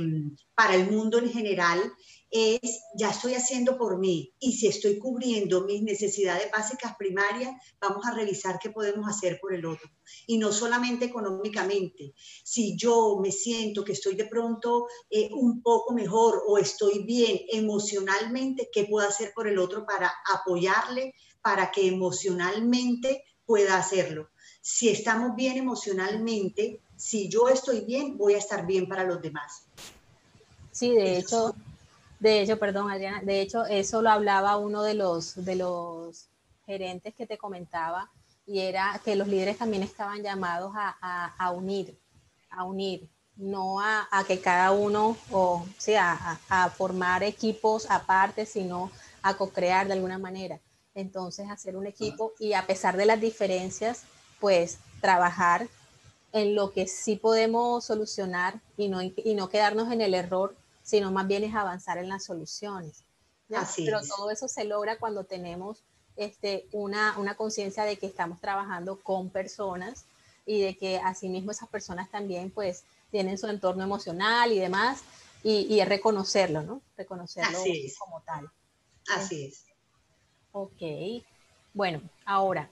para 0.53 0.75
el 0.75 0.91
mundo 0.91 1.17
en 1.17 1.31
general 1.31 1.79
es, 2.31 2.83
ya 2.95 3.11
estoy 3.11 3.33
haciendo 3.35 3.77
por 3.77 3.97
mí 3.97 4.33
y 4.39 4.53
si 4.53 4.67
estoy 4.67 4.99
cubriendo 4.99 5.63
mis 5.63 5.81
necesidades 5.81 6.51
básicas 6.51 6.95
primarias, 6.97 7.55
vamos 7.79 8.05
a 8.05 8.13
revisar 8.13 8.59
qué 8.59 8.69
podemos 8.69 9.07
hacer 9.07 9.39
por 9.39 9.53
el 9.53 9.65
otro. 9.65 9.89
Y 10.27 10.37
no 10.37 10.51
solamente 10.51 11.05
económicamente. 11.05 12.13
Si 12.43 12.75
yo 12.75 13.19
me 13.21 13.31
siento 13.31 13.83
que 13.83 13.93
estoy 13.93 14.15
de 14.15 14.25
pronto 14.25 14.87
eh, 15.09 15.29
un 15.31 15.61
poco 15.61 15.93
mejor 15.93 16.43
o 16.47 16.57
estoy 16.57 17.03
bien 17.03 17.39
emocionalmente, 17.51 18.69
¿qué 18.71 18.85
puedo 18.85 19.07
hacer 19.07 19.31
por 19.33 19.47
el 19.47 19.57
otro 19.57 19.85
para 19.85 20.11
apoyarle, 20.33 21.13
para 21.41 21.71
que 21.71 21.87
emocionalmente 21.87 23.23
pueda 23.45 23.77
hacerlo? 23.77 24.29
Si 24.61 24.89
estamos 24.89 25.35
bien 25.35 25.57
emocionalmente, 25.57 26.81
si 26.95 27.29
yo 27.29 27.49
estoy 27.49 27.81
bien, 27.81 28.17
voy 28.17 28.33
a 28.33 28.39
estar 28.39 28.65
bien 28.65 28.87
para 28.87 29.03
los 29.03 29.21
demás. 29.21 29.67
Sí, 30.71 30.89
de 30.89 31.19
hecho, 31.19 31.55
de 32.29 32.41
hecho, 32.41 32.57
perdón, 32.57 32.89
Adriana, 32.89 33.21
de 33.21 33.39
hecho, 33.39 33.65
eso 33.65 34.01
lo 34.01 34.09
hablaba 34.09 34.57
uno 34.57 34.81
de 34.81 34.95
los, 34.95 35.45
de 35.45 35.55
los 35.55 36.27
gerentes 36.65 37.13
que 37.13 37.27
te 37.27 37.37
comentaba, 37.37 38.09
y 38.47 38.61
era 38.61 38.99
que 39.05 39.15
los 39.15 39.27
líderes 39.27 39.59
también 39.59 39.83
estaban 39.83 40.23
llamados 40.23 40.73
a, 40.75 41.51
unir, 41.51 41.95
a 42.49 42.63
unir, 42.63 43.07
no 43.35 43.79
a, 43.79 44.07
que 44.27 44.39
cada 44.41 44.71
uno, 44.71 45.15
o 45.31 45.67
sea, 45.77 46.39
a, 46.49 46.69
formar 46.71 47.21
equipos 47.21 47.85
aparte, 47.91 48.47
sino 48.47 48.89
a 49.21 49.35
co-crear 49.37 49.85
de 49.85 49.93
alguna 49.93 50.17
manera. 50.17 50.59
Entonces, 50.95 51.47
hacer 51.51 51.77
un 51.77 51.85
equipo 51.85 52.33
y 52.39 52.53
a 52.53 52.65
pesar 52.65 52.97
de 52.97 53.05
las 53.05 53.21
diferencias, 53.21 54.03
pues 54.39 54.79
trabajar 54.99 55.67
en 56.31 56.55
lo 56.55 56.71
que 56.71 56.87
sí 56.87 57.17
podemos 57.17 57.85
solucionar 57.85 58.59
y 58.77 58.87
no, 58.87 59.03
y 59.03 59.35
no 59.35 59.49
quedarnos 59.49 59.91
en 59.91 60.01
el 60.01 60.15
error 60.15 60.55
sino 60.85 61.11
más 61.11 61.27
bien 61.27 61.43
es 61.43 61.55
avanzar 61.55 61.97
en 61.97 62.09
las 62.09 62.23
soluciones. 62.23 63.03
Pero 63.75 63.99
todo 64.07 64.29
eso 64.29 64.47
se 64.47 64.65
logra 64.65 64.99
cuando 64.99 65.23
tenemos 65.23 65.83
este, 66.15 66.67
una, 66.71 67.17
una 67.17 67.35
conciencia 67.35 67.83
de 67.83 67.97
que 67.97 68.05
estamos 68.05 68.39
trabajando 68.39 68.99
con 69.01 69.29
personas 69.29 70.05
y 70.45 70.61
de 70.61 70.77
que 70.77 70.99
asimismo 70.99 71.49
esas 71.49 71.69
personas 71.69 72.09
también 72.11 72.51
pues 72.51 72.83
tienen 73.09 73.39
su 73.39 73.47
entorno 73.47 73.83
emocional 73.83 74.51
y 74.51 74.59
demás, 74.59 75.01
y, 75.43 75.61
y 75.73 75.79
es 75.79 75.89
reconocerlo, 75.89 76.61
¿no? 76.61 76.81
Reconocerlo 76.97 77.57
como 77.99 78.21
tal. 78.21 78.49
Así 79.15 79.45
es. 79.45 79.65
Ok. 80.51 81.23
Bueno, 81.73 82.01
ahora, 82.25 82.69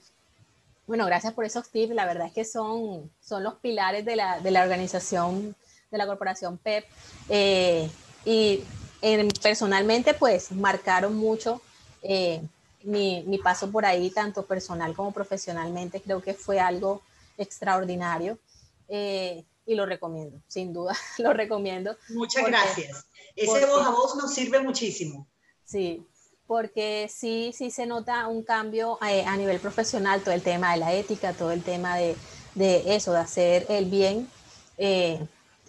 bueno, 0.86 1.06
gracias 1.06 1.32
por 1.32 1.44
esos 1.44 1.68
tips. 1.68 1.94
La 1.94 2.06
verdad 2.06 2.28
es 2.28 2.32
que 2.32 2.44
son, 2.44 3.10
son 3.20 3.42
los 3.42 3.54
pilares 3.54 4.04
de 4.04 4.16
la, 4.16 4.40
de 4.40 4.50
la 4.50 4.62
organización, 4.62 5.56
de 5.90 5.98
la 5.98 6.06
corporación 6.06 6.58
PEP. 6.58 6.84
Eh, 7.28 7.90
y 8.24 8.64
personalmente, 9.42 10.14
pues 10.14 10.52
marcaron 10.52 11.14
mucho 11.14 11.60
eh, 12.02 12.42
mi, 12.82 13.22
mi, 13.26 13.38
paso 13.38 13.70
por 13.70 13.84
ahí, 13.84 14.10
tanto 14.10 14.44
personal 14.46 14.94
como 14.94 15.12
profesionalmente. 15.12 16.00
Creo 16.00 16.22
que 16.22 16.34
fue 16.34 16.60
algo 16.60 17.02
extraordinario 17.38 18.38
eh, 18.88 19.44
y 19.66 19.74
lo 19.74 19.86
recomiendo, 19.86 20.40
sin 20.46 20.72
duda, 20.72 20.96
lo 21.18 21.32
recomiendo. 21.32 21.96
Muchas 22.10 22.46
gracias. 22.46 23.06
Ese 23.36 23.66
voz 23.66 23.86
a 23.86 23.90
voz 23.90 24.16
nos 24.16 24.32
sirve 24.32 24.60
muchísimo. 24.60 25.26
Sí, 25.64 26.06
porque 26.46 27.10
sí, 27.12 27.52
sí 27.56 27.70
se 27.70 27.86
nota 27.86 28.26
un 28.28 28.42
cambio 28.42 28.98
eh, 29.06 29.24
a 29.24 29.36
nivel 29.36 29.58
profesional, 29.58 30.22
todo 30.22 30.34
el 30.34 30.42
tema 30.42 30.72
de 30.72 30.78
la 30.78 30.92
ética, 30.92 31.32
todo 31.32 31.50
el 31.52 31.62
tema 31.62 31.96
de, 31.96 32.16
de 32.54 32.94
eso, 32.94 33.12
de 33.12 33.18
hacer 33.18 33.66
el 33.68 33.86
bien. 33.86 34.28
Eh, 34.76 35.26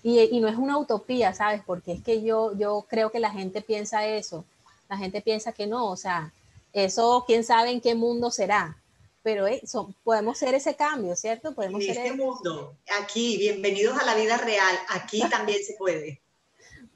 y, 0.07 0.39
no 0.39 0.47
es 0.47 0.55
una 0.55 0.77
utopía, 0.77 1.33
¿sabes? 1.33 1.63
Porque 1.65 1.93
es 1.93 2.03
que 2.03 2.21
yo, 2.21 2.55
yo 2.55 2.85
creo 2.87 3.11
que 3.11 3.19
la 3.19 3.31
gente 3.31 3.63
piensa 3.63 4.05
eso. 4.05 4.45
La 4.87 4.97
gente 4.97 5.19
piensa 5.19 5.51
que 5.51 5.65
no, 5.65 5.87
o 5.87 5.97
sea, 5.97 6.31
eso 6.73 7.23
quién 7.25 7.43
sabe 7.43 7.71
en 7.71 7.81
qué 7.81 7.95
mundo 7.95 8.29
será. 8.29 8.77
Pero 9.23 9.47
eso, 9.47 9.91
podemos 10.03 10.37
ser 10.37 10.53
ese 10.53 10.75
cambio, 10.75 11.15
¿cierto? 11.15 11.55
Podemos 11.55 11.81
en 11.81 11.89
este 11.89 12.13
mundo, 12.13 12.75
aquí, 13.01 13.37
bienvenidos 13.37 13.97
a 13.97 14.05
la 14.05 14.13
vida 14.13 14.37
real, 14.37 14.75
aquí 14.89 15.21
también 15.31 15.63
se 15.63 15.73
puede. 15.73 16.21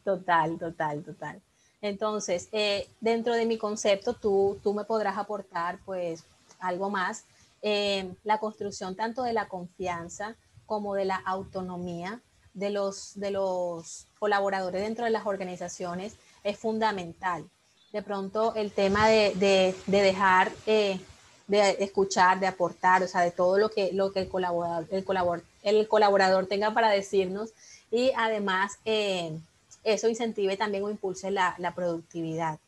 Total, 0.04 0.60
total, 0.60 1.04
total. 1.04 1.42
Entonces, 1.82 2.48
eh, 2.52 2.88
dentro 3.02 3.34
de 3.34 3.48
mi 3.48 3.58
concepto, 3.58 4.14
tú, 4.14 4.60
tú 4.62 4.76
me 4.76 4.84
podrás 4.84 5.18
aportar 5.18 5.80
pues 5.84 6.26
algo 6.60 6.92
más. 6.92 7.24
Eh, 7.64 8.14
la 8.24 8.38
construcción 8.40 8.96
tanto 8.96 9.24
de 9.24 9.34
la 9.34 9.48
confianza 9.48 10.36
como 10.68 10.94
de 10.94 11.06
la 11.06 11.16
autonomía 11.16 12.22
de 12.54 12.70
los, 12.70 13.20
de 13.20 13.32
los 13.32 14.08
colaboradores 14.20 14.82
dentro 14.82 15.06
de 15.06 15.12
las 15.12 15.26
organizaciones 15.26 16.16
es 16.44 16.58
fundamental. 16.58 17.50
De 17.92 18.02
pronto 18.02 18.54
el 18.56 18.72
tema 18.72 19.08
de, 19.08 19.76
dejar 19.88 20.52
eh, 20.68 21.00
de 21.48 21.78
escuchar, 21.80 22.40
de 22.40 22.48
aportar, 22.48 23.02
o 23.02 23.08
sea, 23.08 23.22
de 23.22 23.32
todo 23.32 23.58
lo 23.58 23.70
que, 23.70 23.92
lo 23.92 24.12
que 24.12 24.20
el, 24.20 24.30
colaborador, 24.30 24.88
el, 24.92 25.04
colaborador, 25.04 25.46
el 25.64 25.88
colaborador 25.88 26.46
tenga 26.46 26.74
para 26.74 26.90
decirnos 26.90 27.52
y 27.90 28.12
además 28.16 28.78
eh, 28.86 29.36
eso 29.84 30.08
incentive 30.08 30.58
también 30.58 30.84
o 30.84 30.92
impulse 30.92 31.32
la, 31.32 31.74
productividad. 31.76 32.60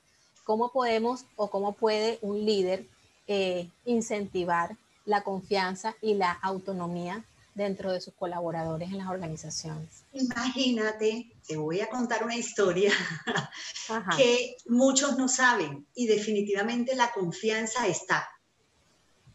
¿Cómo 0.43 0.71
podemos 0.71 1.25
o 1.35 1.50
cómo 1.50 1.73
puede 1.73 2.17
un 2.21 2.43
líder 2.45 2.85
eh, 3.27 3.69
incentivar 3.85 4.75
la 5.05 5.21
confianza 5.23 5.95
y 6.01 6.15
la 6.15 6.31
autonomía 6.31 7.23
dentro 7.53 7.91
de 7.91 8.01
sus 8.01 8.13
colaboradores 8.13 8.89
en 8.89 8.98
las 8.98 9.10
organizaciones. 9.10 10.03
Imagínate, 10.13 11.31
te 11.46 11.58
voy 11.58 11.81
a 11.81 11.89
contar 11.89 12.24
una 12.24 12.36
historia 12.36 12.91
que 14.17 14.55
muchos 14.67 15.17
no 15.17 15.27
saben 15.27 15.86
y 15.93 16.08
definitivamente 16.08 16.96
la 16.96 17.12
confianza 17.12 17.88
está. 17.88 18.27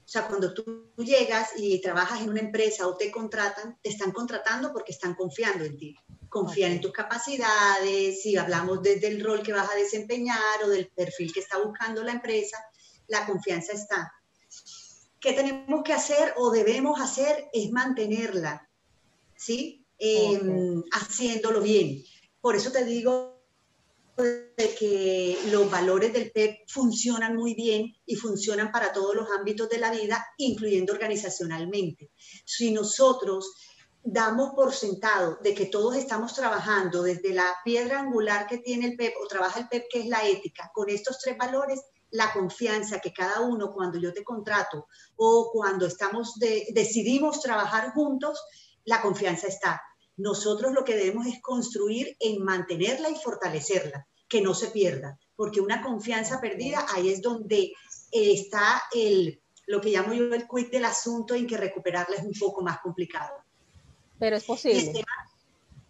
O 0.06 0.08
sea, 0.08 0.28
cuando 0.28 0.54
tú 0.54 0.92
llegas 0.96 1.50
y 1.56 1.80
trabajas 1.80 2.20
en 2.20 2.30
una 2.30 2.40
empresa 2.40 2.86
o 2.86 2.96
te 2.96 3.10
contratan, 3.10 3.76
te 3.82 3.88
están 3.88 4.12
contratando 4.12 4.72
porque 4.72 4.92
están 4.92 5.14
confiando 5.14 5.64
en 5.64 5.76
ti. 5.76 5.96
Confían 6.28 6.72
en 6.72 6.80
tus 6.80 6.92
capacidades, 6.92 8.22
si 8.22 8.36
hablamos 8.36 8.82
desde 8.82 9.08
el 9.08 9.22
rol 9.22 9.42
que 9.42 9.52
vas 9.52 9.68
a 9.68 9.76
desempeñar 9.76 10.62
o 10.64 10.68
del 10.68 10.88
perfil 10.88 11.32
que 11.32 11.40
está 11.40 11.58
buscando 11.58 12.04
la 12.04 12.12
empresa, 12.12 12.56
la 13.08 13.26
confianza 13.26 13.72
está. 13.72 14.12
¿Qué 15.26 15.32
tenemos 15.32 15.82
que 15.82 15.92
hacer 15.92 16.34
o 16.36 16.52
debemos 16.52 17.00
hacer? 17.00 17.48
Es 17.52 17.72
mantenerla, 17.72 18.70
¿sí? 19.34 19.84
Em, 19.98 20.84
haciéndolo 20.92 21.60
bien. 21.60 22.04
Por 22.40 22.54
eso 22.54 22.70
te 22.70 22.84
digo 22.84 23.42
de 24.16 24.76
que 24.78 25.36
los 25.50 25.68
valores 25.68 26.12
del 26.12 26.30
PEP 26.30 26.68
funcionan 26.68 27.34
muy 27.34 27.54
bien 27.54 27.92
y 28.06 28.14
funcionan 28.14 28.70
para 28.70 28.92
todos 28.92 29.16
los 29.16 29.28
ámbitos 29.32 29.68
de 29.68 29.78
la 29.78 29.90
vida, 29.90 30.24
incluyendo 30.36 30.92
organizacionalmente. 30.92 32.12
Si 32.44 32.70
nosotros 32.70 33.52
damos 34.04 34.54
por 34.54 34.72
sentado 34.72 35.40
de 35.42 35.56
que 35.56 35.66
todos 35.66 35.96
estamos 35.96 36.34
trabajando 36.34 37.02
desde 37.02 37.34
la 37.34 37.52
piedra 37.64 37.98
angular 37.98 38.46
que 38.46 38.58
tiene 38.58 38.86
el 38.86 38.96
PEP 38.96 39.14
o 39.20 39.26
trabaja 39.26 39.58
el 39.58 39.68
PEP, 39.68 39.86
que 39.90 40.00
es 40.02 40.06
la 40.06 40.24
ética, 40.24 40.70
con 40.72 40.88
estos 40.88 41.18
tres 41.18 41.36
valores, 41.36 41.80
la 42.10 42.32
confianza 42.32 43.00
que 43.00 43.12
cada 43.12 43.40
uno 43.40 43.72
cuando 43.72 43.98
yo 43.98 44.12
te 44.12 44.24
contrato 44.24 44.86
o 45.16 45.50
cuando 45.52 45.86
estamos 45.86 46.38
decidimos 46.38 47.40
trabajar 47.40 47.92
juntos, 47.92 48.40
la 48.84 49.02
confianza 49.02 49.48
está. 49.48 49.82
Nosotros 50.16 50.72
lo 50.72 50.84
que 50.84 50.96
debemos 50.96 51.26
es 51.26 51.40
construir 51.42 52.16
en 52.20 52.42
mantenerla 52.42 53.10
y 53.10 53.16
fortalecerla, 53.16 54.06
que 54.28 54.40
no 54.40 54.54
se 54.54 54.68
pierda, 54.68 55.18
porque 55.34 55.60
una 55.60 55.82
confianza 55.82 56.40
perdida, 56.40 56.86
ahí 56.94 57.10
es 57.10 57.20
donde 57.20 57.72
está 58.10 58.82
el, 58.94 59.40
lo 59.66 59.80
que 59.80 59.90
llamo 59.90 60.14
yo 60.14 60.32
el 60.32 60.46
quick 60.48 60.70
del 60.70 60.86
asunto, 60.86 61.34
en 61.34 61.46
que 61.46 61.56
recuperarla 61.56 62.16
es 62.16 62.24
un 62.24 62.32
poco 62.38 62.62
más 62.62 62.78
complicado. 62.80 63.34
Pero 64.18 64.36
es 64.36 64.44
posible. 64.44 65.04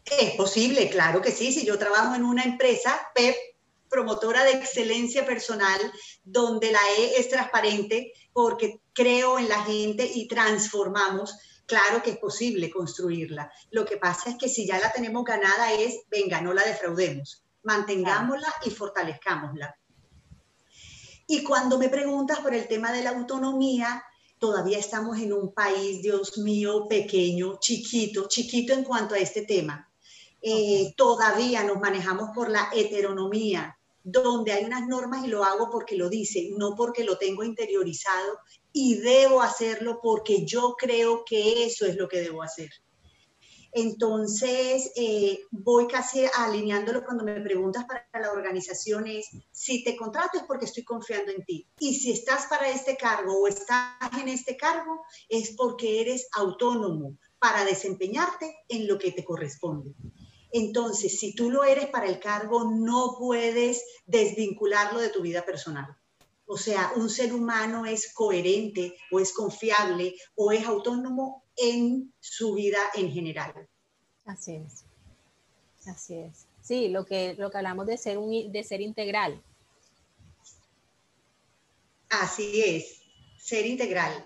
es 0.05 0.35
posible, 0.35 0.91
claro 0.91 1.21
que 1.21 1.31
sí. 1.31 1.53
Si 1.53 1.65
yo 1.65 1.79
trabajo 1.79 2.15
en 2.15 2.25
una 2.25 2.43
empresa, 2.43 2.99
PEP, 3.15 3.37
promotora 3.89 4.45
de 4.45 4.53
excelencia 4.53 5.25
personal, 5.25 5.81
donde 6.25 6.73
la 6.73 6.81
E 6.99 7.19
es 7.19 7.29
transparente, 7.29 8.13
porque 8.33 8.81
creo 8.93 9.39
en 9.39 9.49
la 9.49 9.63
gente 9.65 10.11
y 10.15 10.29
transformamos 10.29 11.37
claro 11.67 12.03
que 12.03 12.11
es 12.11 12.19
posible 12.19 12.71
construirla. 12.71 13.51
Lo 13.71 13.85
que 13.85 13.97
pasa 13.97 14.31
es 14.31 14.37
que 14.37 14.49
si 14.49 14.67
ya 14.67 14.79
la 14.79 14.93
tenemos 14.93 15.25
ganada 15.25 15.73
es, 15.73 16.03
venga, 16.11 16.41
no 16.41 16.55
la 16.55 16.65
defraudemos, 16.65 17.45
mantengámosla 17.65 18.53
y 18.65 18.71
fortalezcámosla. 18.71 19.77
Y 21.27 21.43
cuando 21.43 21.79
me 21.79 21.89
preguntas 21.89 22.39
por 22.39 22.55
el 22.55 22.69
tema 22.69 22.93
de 22.93 23.03
la 23.03 23.11
autonomía, 23.11 24.03
todavía 24.39 24.79
estamos 24.79 25.19
en 25.19 25.33
un 25.33 25.53
país, 25.53 26.01
Dios 26.01 26.39
mío, 26.39 26.87
pequeño, 26.89 27.59
chiquito, 27.59 28.29
chiquito 28.29 28.73
en 28.73 28.85
cuanto 28.85 29.15
a 29.15 29.19
este 29.19 29.43
tema. 29.43 29.91
Eh, 30.41 30.95
todavía 30.97 31.65
nos 31.65 31.81
manejamos 31.81 32.31
por 32.33 32.49
la 32.49 32.69
heteronomía, 32.73 33.76
donde 34.09 34.53
hay 34.53 34.65
unas 34.65 34.87
normas 34.87 35.25
y 35.25 35.29
lo 35.29 35.43
hago 35.43 35.69
porque 35.69 35.97
lo 35.97 36.09
dice, 36.09 36.51
no 36.57 36.77
porque 36.77 37.03
lo 37.03 37.19
tengo 37.19 37.43
interiorizado 37.43 38.39
y 38.73 38.99
debo 38.99 39.43
hacerlo 39.43 39.99
porque 40.01 40.47
yo 40.47 40.77
creo 40.79 41.25
que 41.25 41.67
eso 41.67 41.87
es 41.87 41.97
lo 41.97 42.07
que 42.07 42.21
debo 42.21 42.45
hacer. 42.45 42.71
Entonces, 43.73 44.93
eh, 44.95 45.41
voy 45.51 45.89
casi 45.89 46.25
alineándolo 46.39 47.05
cuando 47.05 47.25
me 47.25 47.41
preguntas 47.41 47.85
para 47.85 48.07
la 48.13 48.31
organización 48.31 49.09
es, 49.09 49.29
si 49.51 49.83
te 49.83 49.97
contrato 49.97 50.39
es 50.39 50.45
porque 50.45 50.67
estoy 50.67 50.85
confiando 50.85 51.33
en 51.33 51.45
ti. 51.45 51.69
Y 51.81 51.95
si 51.97 52.13
estás 52.13 52.47
para 52.47 52.69
este 52.69 52.97
cargo 52.97 53.43
o 53.43 53.49
estás 53.49 53.99
en 54.21 54.29
este 54.29 54.57
cargo, 54.57 55.05
es 55.29 55.57
porque 55.57 56.01
eres 56.01 56.29
autónomo 56.37 57.19
para 57.41 57.65
desempeñarte 57.65 58.57
en 58.69 58.87
lo 58.87 58.99
que 58.99 59.11
te 59.11 59.25
corresponde. 59.25 59.95
Entonces, 60.57 61.19
si 61.21 61.35
tú 61.35 61.51
lo 61.51 61.65
eres 61.65 61.87
para 61.89 62.07
el 62.07 62.19
cargo, 62.19 62.65
no 62.65 63.17
puedes 63.19 63.85
desvincularlo 64.07 65.01
de 65.01 65.11
tu 65.11 65.21
vida 65.21 65.45
personal. 65.45 65.95
O 66.47 66.57
sea, 66.57 66.93
un 66.97 67.11
ser 67.11 67.35
humano 67.35 67.85
es 67.85 68.15
coherente 68.15 68.97
o 69.11 69.21
es 69.21 69.35
confiable 69.35 70.15
o 70.35 70.53
es 70.53 70.65
autónomo 70.65 71.45
en 71.57 72.11
su 72.21 72.55
vida 72.55 72.79
en 72.95 73.13
general. 73.13 73.69
Así 74.25 74.55
es. 74.55 74.85
Así 75.87 76.15
es. 76.15 76.47
Sí, 76.63 76.89
lo 76.89 77.05
que, 77.05 77.35
lo 77.35 77.51
que 77.51 77.59
hablamos 77.59 77.87
de 77.87 77.99
ser, 77.99 78.17
un, 78.17 78.51
de 78.51 78.65
ser 78.65 78.81
integral. 78.81 79.43
Así 82.09 82.63
es, 82.63 83.03
ser 83.39 83.67
integral. 83.67 84.25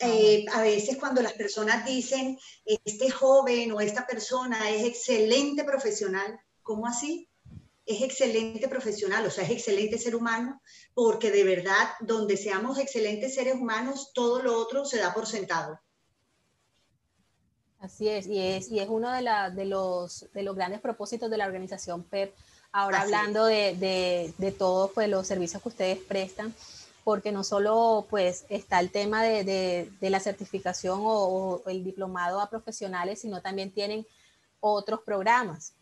Ah, 0.00 0.06
eh, 0.08 0.46
a 0.52 0.62
veces 0.62 0.96
cuando 0.96 1.22
las 1.22 1.34
personas 1.34 1.84
dicen, 1.84 2.38
este 2.64 3.10
joven 3.10 3.72
o 3.72 3.80
esta 3.80 4.06
persona 4.06 4.70
es 4.70 4.84
excelente 4.84 5.64
profesional, 5.64 6.38
¿cómo 6.62 6.86
así? 6.86 7.30
es 7.90 8.02
excelente 8.02 8.68
profesional, 8.68 9.26
o 9.26 9.30
sea, 9.30 9.44
es 9.44 9.50
excelente 9.50 9.98
ser 9.98 10.14
humano, 10.14 10.62
porque 10.94 11.30
de 11.30 11.42
verdad, 11.42 11.88
donde 12.00 12.36
seamos 12.36 12.78
excelentes 12.78 13.34
seres 13.34 13.54
humanos, 13.54 14.12
todo 14.14 14.42
lo 14.42 14.56
otro 14.56 14.84
se 14.84 14.98
da 14.98 15.12
por 15.12 15.26
sentado. 15.26 15.80
Así 17.80 18.08
es, 18.08 18.26
y 18.26 18.38
es, 18.38 18.70
y 18.70 18.78
es 18.78 18.88
uno 18.88 19.10
de, 19.10 19.24
de, 19.54 19.64
los, 19.64 20.26
de 20.32 20.42
los 20.42 20.54
grandes 20.54 20.80
propósitos 20.80 21.30
de 21.30 21.38
la 21.38 21.46
organización 21.46 22.04
PEP, 22.04 22.32
ahora 22.72 23.00
hablando 23.00 23.46
de, 23.46 23.74
de, 23.74 24.34
de, 24.38 24.52
todos 24.52 24.92
pues, 24.92 25.08
los 25.08 25.26
servicios 25.26 25.60
que 25.60 25.68
ustedes 25.70 25.98
prestan, 25.98 26.54
porque 27.04 27.32
no 27.32 27.44
solo 27.44 28.06
pues 28.10 28.44
está 28.48 28.80
el 28.80 28.90
tema 28.90 29.22
de, 29.22 29.90
la 30.00 30.20
certificación 30.20 31.00
o, 31.02 31.62
o 31.64 31.68
el 31.68 31.84
diplomado 31.84 32.40
a 32.40 32.50
profesionales, 32.50 33.20
sino 33.20 33.40
también 33.40 33.70
tienen 33.70 34.06
otros 34.60 35.00
programas. 35.04 35.74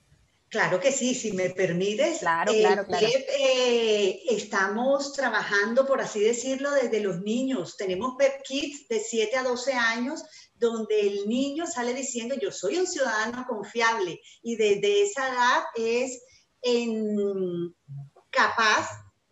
Claro 0.48 0.81
que 0.81 0.92
sí, 0.92 1.14
si 1.14 1.33
me 1.33 1.50
permites. 1.50 2.20
Claro, 2.20 2.52
eh, 2.52 2.61
claro, 2.61 2.87
claro. 2.87 3.07
Eh, 3.07 4.22
estamos 4.31 5.12
trabajando, 5.12 5.87
por 5.87 6.00
así 6.00 6.20
decirlo, 6.20 6.70
desde 6.70 7.00
los 7.00 7.20
niños. 7.20 7.76
Tenemos 7.76 8.14
Pep 8.16 8.42
Kids 8.44 8.88
de 8.88 9.00
7 9.00 9.37
a 9.37 9.42
12 9.42 9.74
años, 9.74 10.24
donde 10.54 11.00
el 11.00 11.28
niño 11.28 11.66
sale 11.66 11.92
diciendo, 11.92 12.35
yo 12.35 12.50
soy 12.50 12.78
un 12.78 12.87
ciudadano 12.87 13.44
confiable. 13.46 14.20
Y 14.42 14.57
desde 14.57 15.02
esa 15.02 15.28
edad 15.28 15.64
es 15.76 16.22
capaz 18.31 18.88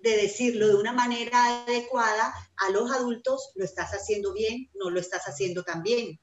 de 0.06 0.16
decirlo 0.16 0.68
de 0.68 0.76
una 0.76 0.92
manera 0.92 1.64
adecuada 1.64 2.32
a 2.56 2.70
los 2.70 2.90
adultos, 2.92 3.50
lo 3.56 3.64
estás 3.64 3.90
haciendo 3.90 4.32
bien, 4.32 4.70
no 4.74 4.90
lo 4.90 5.00
estás 5.00 5.24
haciendo 5.24 5.64
tan 5.64 5.82
bien. 5.82 6.20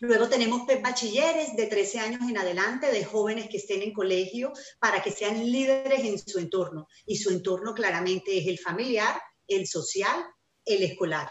Luego 0.00 0.28
tenemos 0.28 0.62
PEP 0.66 0.82
bachilleres 0.82 1.54
de 1.54 1.66
13 1.66 2.00
años 2.00 2.22
en 2.28 2.38
adelante, 2.38 2.90
de 2.90 3.04
jóvenes 3.04 3.48
que 3.48 3.58
estén 3.58 3.82
en 3.82 3.92
colegio, 3.92 4.52
para 4.80 5.02
que 5.02 5.12
sean 5.12 5.38
líderes 5.52 6.00
en 6.00 6.18
su 6.18 6.38
entorno. 6.38 6.88
Y 7.06 7.16
su 7.16 7.30
entorno 7.30 7.74
claramente 7.74 8.38
es 8.38 8.46
el 8.46 8.58
familiar, 8.58 9.20
el 9.46 9.66
social, 9.66 10.24
el 10.64 10.82
escolar. 10.82 11.30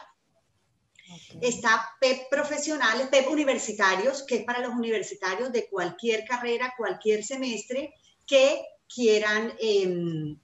Está 1.41 1.86
PEP 1.99 2.30
profesionales, 2.30 3.08
PEP 3.08 3.30
universitarios, 3.30 4.23
que 4.23 4.36
es 4.38 4.43
para 4.45 4.62
los 4.62 4.73
universitarios 4.73 5.51
de 5.51 5.67
cualquier 5.67 6.23
carrera, 6.23 6.73
cualquier 6.77 7.25
semestre, 7.25 7.93
que 8.25 8.62
quieran 8.88 9.54
em, 9.60 10.39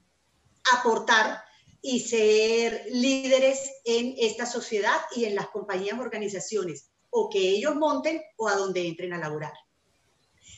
aportar 0.74 1.44
y 1.82 2.00
ser 2.02 2.86
líderes 2.92 3.72
en 3.86 4.16
esta 4.18 4.46
sociedad 4.46 5.00
y 5.16 5.26
en 5.26 5.36
las 5.36 5.48
compañías, 5.50 6.00
organizaciones 6.00 6.90
o 7.10 7.30
que 7.30 7.40
ellos 7.40 7.76
monten 7.76 8.22
o 8.38 8.48
a 8.48 8.56
donde 8.56 8.88
entren 8.88 9.14
a 9.14 9.18
laborar. 9.18 9.54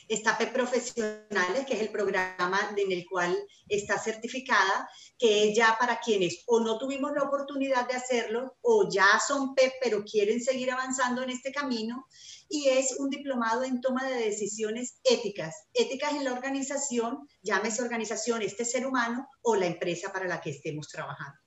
Está 0.08 0.36
PEP 0.36 0.52
Profesionales, 0.52 1.64
que 1.68 1.74
es 1.74 1.80
el 1.80 1.90
programa 1.90 2.74
en 2.76 2.90
el 2.90 3.06
cual 3.08 3.38
está 3.68 3.96
certificada, 3.96 4.90
que 5.16 5.48
es 5.48 5.56
ya 5.56 5.76
para 5.78 6.00
quienes 6.00 6.42
o 6.46 6.58
no 6.58 6.78
tuvimos 6.78 7.12
la 7.12 7.22
oportunidad 7.22 7.86
de 7.86 7.94
hacerlo 7.94 8.56
o 8.62 8.88
ya 8.90 9.20
son 9.24 9.54
PEP 9.54 9.74
pero 9.80 10.02
quieren 10.02 10.42
seguir 10.42 10.72
avanzando 10.72 11.22
en 11.22 11.30
este 11.30 11.52
camino. 11.52 12.06
Y 12.52 12.68
es 12.68 12.96
un 12.98 13.08
diplomado 13.08 13.62
en 13.62 13.80
toma 13.80 14.04
de 14.04 14.16
decisiones 14.16 15.00
éticas, 15.04 15.54
éticas 15.72 16.12
en 16.14 16.24
la 16.24 16.32
organización, 16.32 17.26
llámese 17.42 17.80
organización, 17.80 18.42
este 18.42 18.64
ser 18.64 18.86
humano 18.86 19.28
o 19.42 19.54
la 19.54 19.66
empresa 19.66 20.12
para 20.12 20.26
la 20.26 20.40
que 20.40 20.50
estemos 20.50 20.88
trabajando. 20.88 21.38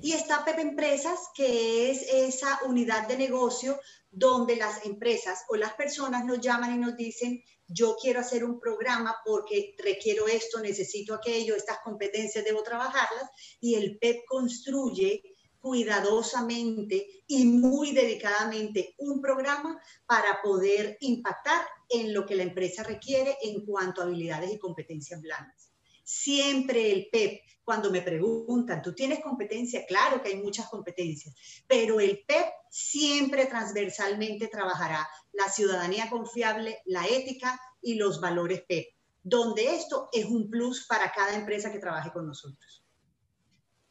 Y 0.00 0.12
está 0.12 0.44
Pepe 0.44 0.62
Empresas, 0.62 1.18
que 1.34 1.90
es 1.90 2.02
esa 2.12 2.60
unidad 2.64 3.06
de 3.06 3.16
negocio 3.16 3.78
donde 4.10 4.56
las 4.56 4.84
empresas 4.84 5.44
o 5.48 5.56
las 5.56 5.74
personas 5.74 6.24
nos 6.24 6.40
llaman 6.40 6.74
y 6.74 6.78
nos 6.78 6.96
dicen, 6.96 7.42
yo 7.66 7.96
quiero 8.00 8.20
hacer 8.20 8.44
un 8.44 8.60
programa 8.60 9.16
porque 9.24 9.74
requiero 9.78 10.26
esto, 10.26 10.60
necesito 10.60 11.14
aquello, 11.14 11.56
estas 11.56 11.78
competencias 11.84 12.44
debo 12.44 12.62
trabajarlas, 12.62 13.30
y 13.60 13.74
el 13.74 13.98
PEP 13.98 14.24
construye 14.26 15.22
cuidadosamente 15.62 17.24
y 17.28 17.44
muy 17.46 17.92
dedicadamente 17.92 18.96
un 18.98 19.22
programa 19.22 19.80
para 20.06 20.42
poder 20.42 20.98
impactar 21.00 21.64
en 21.88 22.12
lo 22.12 22.26
que 22.26 22.34
la 22.34 22.42
empresa 22.42 22.82
requiere 22.82 23.36
en 23.42 23.64
cuanto 23.64 24.00
a 24.00 24.04
habilidades 24.04 24.52
y 24.52 24.58
competencias 24.58 25.22
blandas. 25.22 25.72
Siempre 26.02 26.90
el 26.90 27.08
PEP, 27.12 27.42
cuando 27.62 27.92
me 27.92 28.02
preguntan, 28.02 28.82
¿tú 28.82 28.92
tienes 28.92 29.20
competencia? 29.20 29.86
Claro 29.86 30.20
que 30.20 30.30
hay 30.30 30.42
muchas 30.42 30.68
competencias, 30.68 31.32
pero 31.68 32.00
el 32.00 32.24
PEP 32.26 32.46
siempre 32.68 33.46
transversalmente 33.46 34.48
trabajará 34.48 35.08
la 35.32 35.48
ciudadanía 35.48 36.10
confiable, 36.10 36.82
la 36.86 37.06
ética 37.06 37.58
y 37.80 37.94
los 37.94 38.20
valores 38.20 38.64
PEP, 38.68 38.88
donde 39.22 39.76
esto 39.76 40.08
es 40.12 40.24
un 40.24 40.50
plus 40.50 40.86
para 40.88 41.12
cada 41.12 41.36
empresa 41.36 41.70
que 41.70 41.78
trabaje 41.78 42.10
con 42.10 42.26
nosotros. 42.26 42.84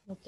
Ok, 0.08 0.28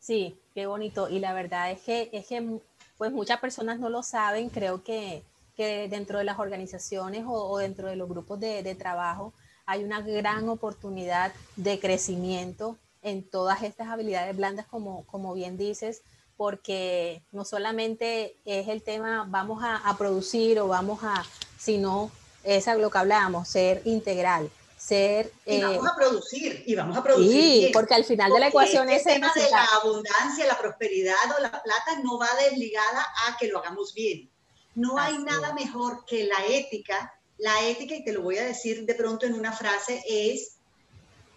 sí, 0.00 0.36
qué 0.54 0.66
bonito. 0.66 1.08
Y 1.08 1.20
la 1.20 1.32
verdad 1.32 1.70
es 1.70 1.80
que, 1.82 2.10
es 2.12 2.26
que 2.26 2.58
pues 2.98 3.12
muchas 3.12 3.38
personas 3.38 3.78
no 3.78 3.88
lo 3.88 4.02
saben, 4.02 4.50
creo 4.50 4.82
que, 4.82 5.22
que 5.56 5.88
dentro 5.88 6.18
de 6.18 6.24
las 6.24 6.38
organizaciones 6.38 7.24
o, 7.26 7.58
dentro 7.58 7.88
de 7.88 7.96
los 7.96 8.08
grupos 8.08 8.40
de, 8.40 8.74
trabajo 8.74 9.32
hay 9.66 9.84
una 9.84 10.00
gran 10.00 10.48
oportunidad 10.48 11.32
de 11.56 11.78
crecimiento 11.78 12.76
en 13.02 13.22
todas 13.22 13.62
estas 13.62 13.88
habilidades 13.88 14.36
blandas, 14.36 14.66
como, 14.66 15.04
como 15.06 15.32
bien 15.32 15.56
dices, 15.56 16.02
porque 16.36 17.22
no 17.30 17.44
solamente 17.44 18.36
es 18.44 18.68
el 18.68 18.82
tema 18.82 19.26
vamos 19.28 19.62
a, 19.62 19.76
a 19.76 19.96
producir 19.96 20.58
o 20.58 20.66
vamos 20.66 21.00
a, 21.04 21.24
sino 21.56 22.10
es 22.44 22.66
lo 22.66 22.90
que 22.90 22.98
hablábamos, 22.98 23.48
ser 23.48 23.82
integral, 23.84 24.50
ser... 24.90 25.32
Y 25.46 25.60
vamos 25.62 25.86
eh, 25.86 25.88
a 25.88 25.96
producir, 25.96 26.64
y 26.66 26.74
vamos 26.74 26.96
a 26.96 27.02
producir. 27.02 27.32
Sí, 27.32 27.70
porque 27.72 27.94
al 27.94 28.04
final 28.04 28.32
de 28.32 28.40
la 28.40 28.48
ecuación 28.48 28.90
es... 28.90 29.06
El 29.06 29.14
tema 29.14 29.32
de 29.32 29.48
la 29.50 29.64
abundancia, 29.80 30.46
la 30.46 30.58
prosperidad 30.58 31.14
o 31.38 31.40
la 31.40 31.50
plata 31.50 32.00
no 32.02 32.18
va 32.18 32.28
desligada 32.42 33.06
a 33.26 33.36
que 33.38 33.46
lo 33.46 33.58
hagamos 33.58 33.94
bien. 33.94 34.28
No 34.74 34.98
hay 34.98 35.18
nada 35.18 35.52
mejor 35.54 36.04
que 36.04 36.24
la 36.24 36.44
ética. 36.46 37.14
La 37.38 37.68
ética, 37.68 37.94
y 37.94 38.04
te 38.04 38.12
lo 38.12 38.22
voy 38.22 38.38
a 38.38 38.44
decir 38.44 38.84
de 38.84 38.94
pronto 38.94 39.26
en 39.26 39.34
una 39.34 39.52
frase, 39.52 40.02
es 40.08 40.56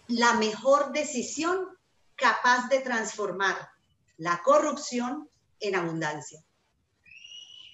la 0.08 0.34
mejor 0.34 0.92
decisión 0.92 1.68
capaz 2.16 2.68
de 2.68 2.80
transformar 2.80 3.56
la 4.16 4.42
corrupción 4.44 5.28
en 5.60 5.76
abundancia. 5.76 6.42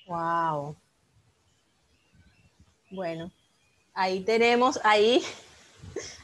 Wow. 0.07 0.77
Bueno, 2.91 3.33
ahí 3.95 4.21
tenemos, 4.25 4.79
ahí 4.83 5.25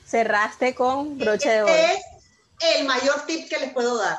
cerraste 0.07 0.75
con 0.75 1.19
broche 1.19 1.49
de 1.49 1.63
oro. 1.63 1.73
Este 1.75 2.01
es 2.61 2.77
el 2.77 2.87
mayor 2.87 3.27
tip 3.27 3.49
que 3.49 3.59
les 3.59 3.73
puedo 3.73 3.99
dar. 3.99 4.19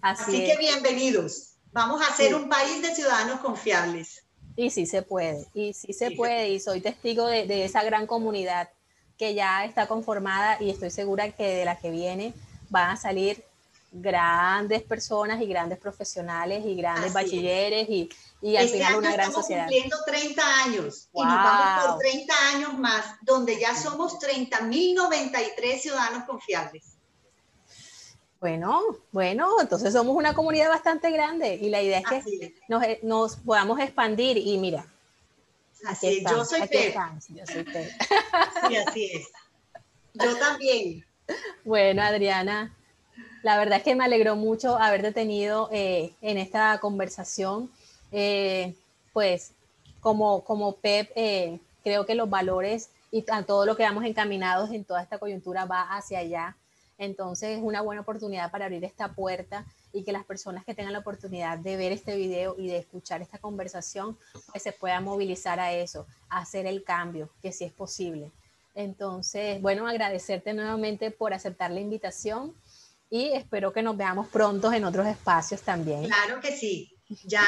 Así, 0.00 0.44
que 0.44 0.56
bienvenidos. 0.58 1.54
Vamos 1.72 2.02
a 2.06 2.14
ser 2.14 2.34
un 2.34 2.48
país 2.48 2.82
de 2.82 2.94
ciudadanos 2.94 3.40
confiables. 3.40 4.24
Y 4.56 4.70
sí 4.70 4.84
se 4.84 5.00
puede, 5.02 5.46
y 5.54 5.72
sí 5.72 5.94
se 5.94 6.10
puede, 6.10 6.50
y 6.50 6.60
soy 6.60 6.82
testigo 6.82 7.26
de, 7.26 7.46
de, 7.46 7.64
esa 7.64 7.82
gran 7.84 8.06
comunidad 8.06 8.68
que 9.16 9.32
ya 9.32 9.64
está 9.64 9.86
conformada 9.86 10.58
y 10.60 10.68
estoy 10.68 10.90
segura 10.90 11.30
que 11.30 11.46
de 11.46 11.64
la 11.64 11.78
que 11.78 11.90
viene 11.90 12.34
van 12.68 12.90
a 12.90 12.96
salir 12.96 13.42
grandes 13.92 14.82
personas 14.82 15.40
y 15.42 15.46
grandes 15.46 15.78
profesionales 15.78 16.64
y 16.64 16.74
grandes 16.74 17.12
bachilleres 17.12 17.88
y, 17.90 18.08
y 18.40 18.56
al 18.56 18.64
este 18.64 18.78
final 18.78 18.96
una 18.96 19.12
gran 19.12 19.32
sociedad. 19.32 19.64
cumpliendo 19.64 19.96
30 20.06 20.42
años 20.64 21.08
y 21.12 21.22
nos 21.22 21.34
vamos 21.34 21.84
por 21.86 21.98
30 21.98 22.34
años 22.54 22.78
más, 22.78 23.04
donde 23.20 23.60
ya 23.60 23.76
somos 23.76 24.18
30.093 24.18 25.78
ciudadanos 25.78 26.24
confiables. 26.24 26.96
Bueno, 28.40 28.82
bueno, 29.12 29.60
entonces 29.60 29.92
somos 29.92 30.16
una 30.16 30.34
comunidad 30.34 30.68
bastante 30.68 31.10
grande 31.10 31.54
y 31.54 31.68
la 31.68 31.80
idea 31.80 32.00
es 32.00 32.24
que 32.24 32.54
nos, 32.66 32.82
eh, 32.82 32.98
nos, 33.02 33.36
podamos 33.36 33.78
expandir 33.78 34.36
y 34.36 34.58
mira. 34.58 34.84
Así 35.86 36.24
yo 36.28 36.44
soy 36.44 36.66
Pep. 36.66 36.94
Yo 37.28 37.46
soy 37.46 37.64
Sí, 37.64 38.76
así 38.76 39.10
es. 39.12 39.28
Yo 40.14 40.36
también. 40.38 41.06
Bueno, 41.64 42.02
Adriana, 42.02 42.76
la 43.42 43.58
verdad 43.58 43.78
es 43.78 43.84
que 43.84 43.94
me 43.94 44.04
alegró 44.04 44.36
mucho 44.36 44.78
haberte 44.78 45.12
tenido 45.12 45.68
eh, 45.72 46.12
en 46.22 46.38
esta 46.38 46.78
conversación. 46.78 47.70
Eh, 48.12 48.74
pues 49.12 49.52
como, 50.00 50.44
como 50.44 50.76
PEP, 50.76 51.10
eh, 51.14 51.60
creo 51.82 52.06
que 52.06 52.14
los 52.14 52.30
valores 52.30 52.90
y 53.10 53.24
a 53.30 53.42
todo 53.42 53.66
lo 53.66 53.76
que 53.76 53.82
vamos 53.82 54.04
encaminados 54.04 54.70
en 54.70 54.84
toda 54.84 55.02
esta 55.02 55.18
coyuntura 55.18 55.64
va 55.64 55.82
hacia 55.82 56.20
allá. 56.20 56.56
Entonces 56.98 57.58
es 57.58 57.62
una 57.62 57.80
buena 57.80 58.02
oportunidad 58.02 58.50
para 58.50 58.66
abrir 58.66 58.84
esta 58.84 59.08
puerta 59.08 59.64
y 59.92 60.04
que 60.04 60.12
las 60.12 60.24
personas 60.24 60.64
que 60.64 60.74
tengan 60.74 60.92
la 60.92 61.00
oportunidad 61.00 61.58
de 61.58 61.76
ver 61.76 61.92
este 61.92 62.16
video 62.16 62.54
y 62.58 62.68
de 62.68 62.78
escuchar 62.78 63.22
esta 63.22 63.38
conversación, 63.38 64.16
pues 64.50 64.62
se 64.62 64.72
puedan 64.72 65.04
movilizar 65.04 65.58
a 65.60 65.72
eso, 65.72 66.06
a 66.28 66.38
hacer 66.38 66.66
el 66.66 66.84
cambio, 66.84 67.28
que 67.42 67.52
sí 67.52 67.64
es 67.64 67.72
posible. 67.72 68.30
Entonces, 68.74 69.60
bueno, 69.60 69.86
agradecerte 69.86 70.54
nuevamente 70.54 71.10
por 71.10 71.34
aceptar 71.34 71.70
la 71.70 71.80
invitación 71.80 72.54
y 73.12 73.30
espero 73.34 73.74
que 73.74 73.82
nos 73.82 73.94
veamos 73.94 74.26
pronto 74.28 74.72
en 74.72 74.86
otros 74.86 75.06
espacios 75.06 75.60
también. 75.60 76.04
Claro 76.04 76.40
que 76.40 76.56
sí. 76.56 76.96
Ya, 77.24 77.46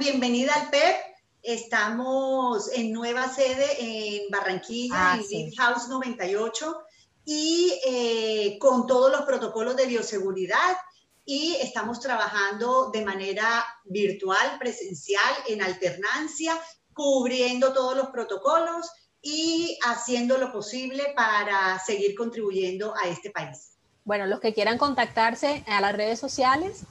bienvenida 0.00 0.52
al 0.52 0.68
PEP. 0.68 0.96
Estamos 1.44 2.68
en 2.72 2.92
nueva 2.92 3.28
sede 3.32 3.66
en 3.78 4.28
Barranquilla, 4.32 5.12
ah, 5.12 5.20
en 5.30 5.54
House 5.54 5.88
98, 5.88 6.76
y 7.24 7.72
eh, 7.86 8.58
con 8.58 8.88
todos 8.88 9.12
los 9.12 9.20
protocolos 9.20 9.76
de 9.76 9.86
bioseguridad. 9.86 10.76
Y 11.24 11.54
estamos 11.60 12.00
trabajando 12.00 12.90
de 12.90 13.04
manera 13.04 13.64
virtual, 13.84 14.58
presencial, 14.58 15.22
en 15.46 15.62
alternancia, 15.62 16.60
cubriendo 16.92 17.72
todos 17.72 17.96
los 17.96 18.08
protocolos 18.08 18.90
y 19.22 19.78
haciendo 19.84 20.36
lo 20.36 20.50
posible 20.50 21.12
para 21.14 21.78
seguir 21.78 22.16
contribuyendo 22.16 22.92
a 22.96 23.06
este 23.06 23.30
país. 23.30 23.75
Bueno, 24.06 24.26
los 24.26 24.40
que 24.40 24.54
quieran 24.54 24.78
contactarse 24.78 25.64
a 25.66 25.80
las 25.80 25.96
redes 25.96 26.20
sociales. 26.20 26.84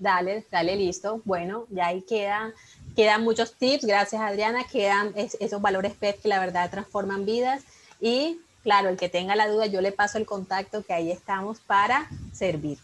Dale, 0.02 0.44
dale, 0.50 0.74
listo. 0.74 1.22
Bueno, 1.24 1.66
ya 1.70 1.86
ahí 1.86 2.02
queda, 2.02 2.52
quedan 2.96 3.22
muchos 3.22 3.54
tips. 3.54 3.84
Gracias, 3.84 4.20
Adriana. 4.20 4.64
Quedan 4.64 5.12
esos 5.16 5.62
valores 5.62 5.94
PEP 5.94 6.22
que 6.22 6.28
la 6.28 6.40
verdad 6.40 6.70
transforman 6.72 7.24
vidas. 7.24 7.62
Y 8.00 8.40
claro, 8.64 8.88
el 8.88 8.96
que 8.96 9.08
tenga 9.08 9.36
la 9.36 9.46
duda, 9.46 9.66
yo 9.66 9.80
le 9.80 9.92
paso 9.92 10.18
el 10.18 10.26
contacto 10.26 10.84
que 10.84 10.92
ahí 10.92 11.12
estamos 11.12 11.60
para 11.60 12.08
servir. 12.32 12.78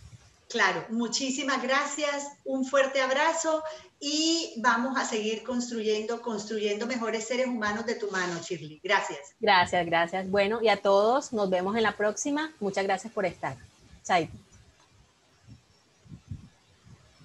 Claro, 0.49 0.85
muchísimas 0.91 1.61
gracias, 1.61 2.29
un 2.45 2.65
fuerte 2.65 3.03
abrazo 3.03 3.63
y 4.01 4.55
vamos 4.59 4.97
a 4.97 5.05
seguir 5.05 5.43
construyendo, 5.43 6.23
construyendo 6.23 6.87
mejores 6.87 7.27
seres 7.27 7.49
humanos 7.49 7.85
de 7.85 7.97
tu 7.97 8.11
mano, 8.13 8.41
Shirley. 8.41 8.81
Gracias. 8.83 9.19
Gracias, 9.41 9.85
gracias. 9.85 10.31
Bueno, 10.31 10.63
y 10.63 10.69
a 10.69 10.81
todos 10.81 11.33
nos 11.33 11.51
vemos 11.51 11.77
en 11.77 11.83
la 11.83 11.97
próxima. 11.97 12.53
Muchas 12.61 12.85
gracias 12.85 13.13
por 13.13 13.27
estar. 13.27 13.57
Chaito. 14.05 14.48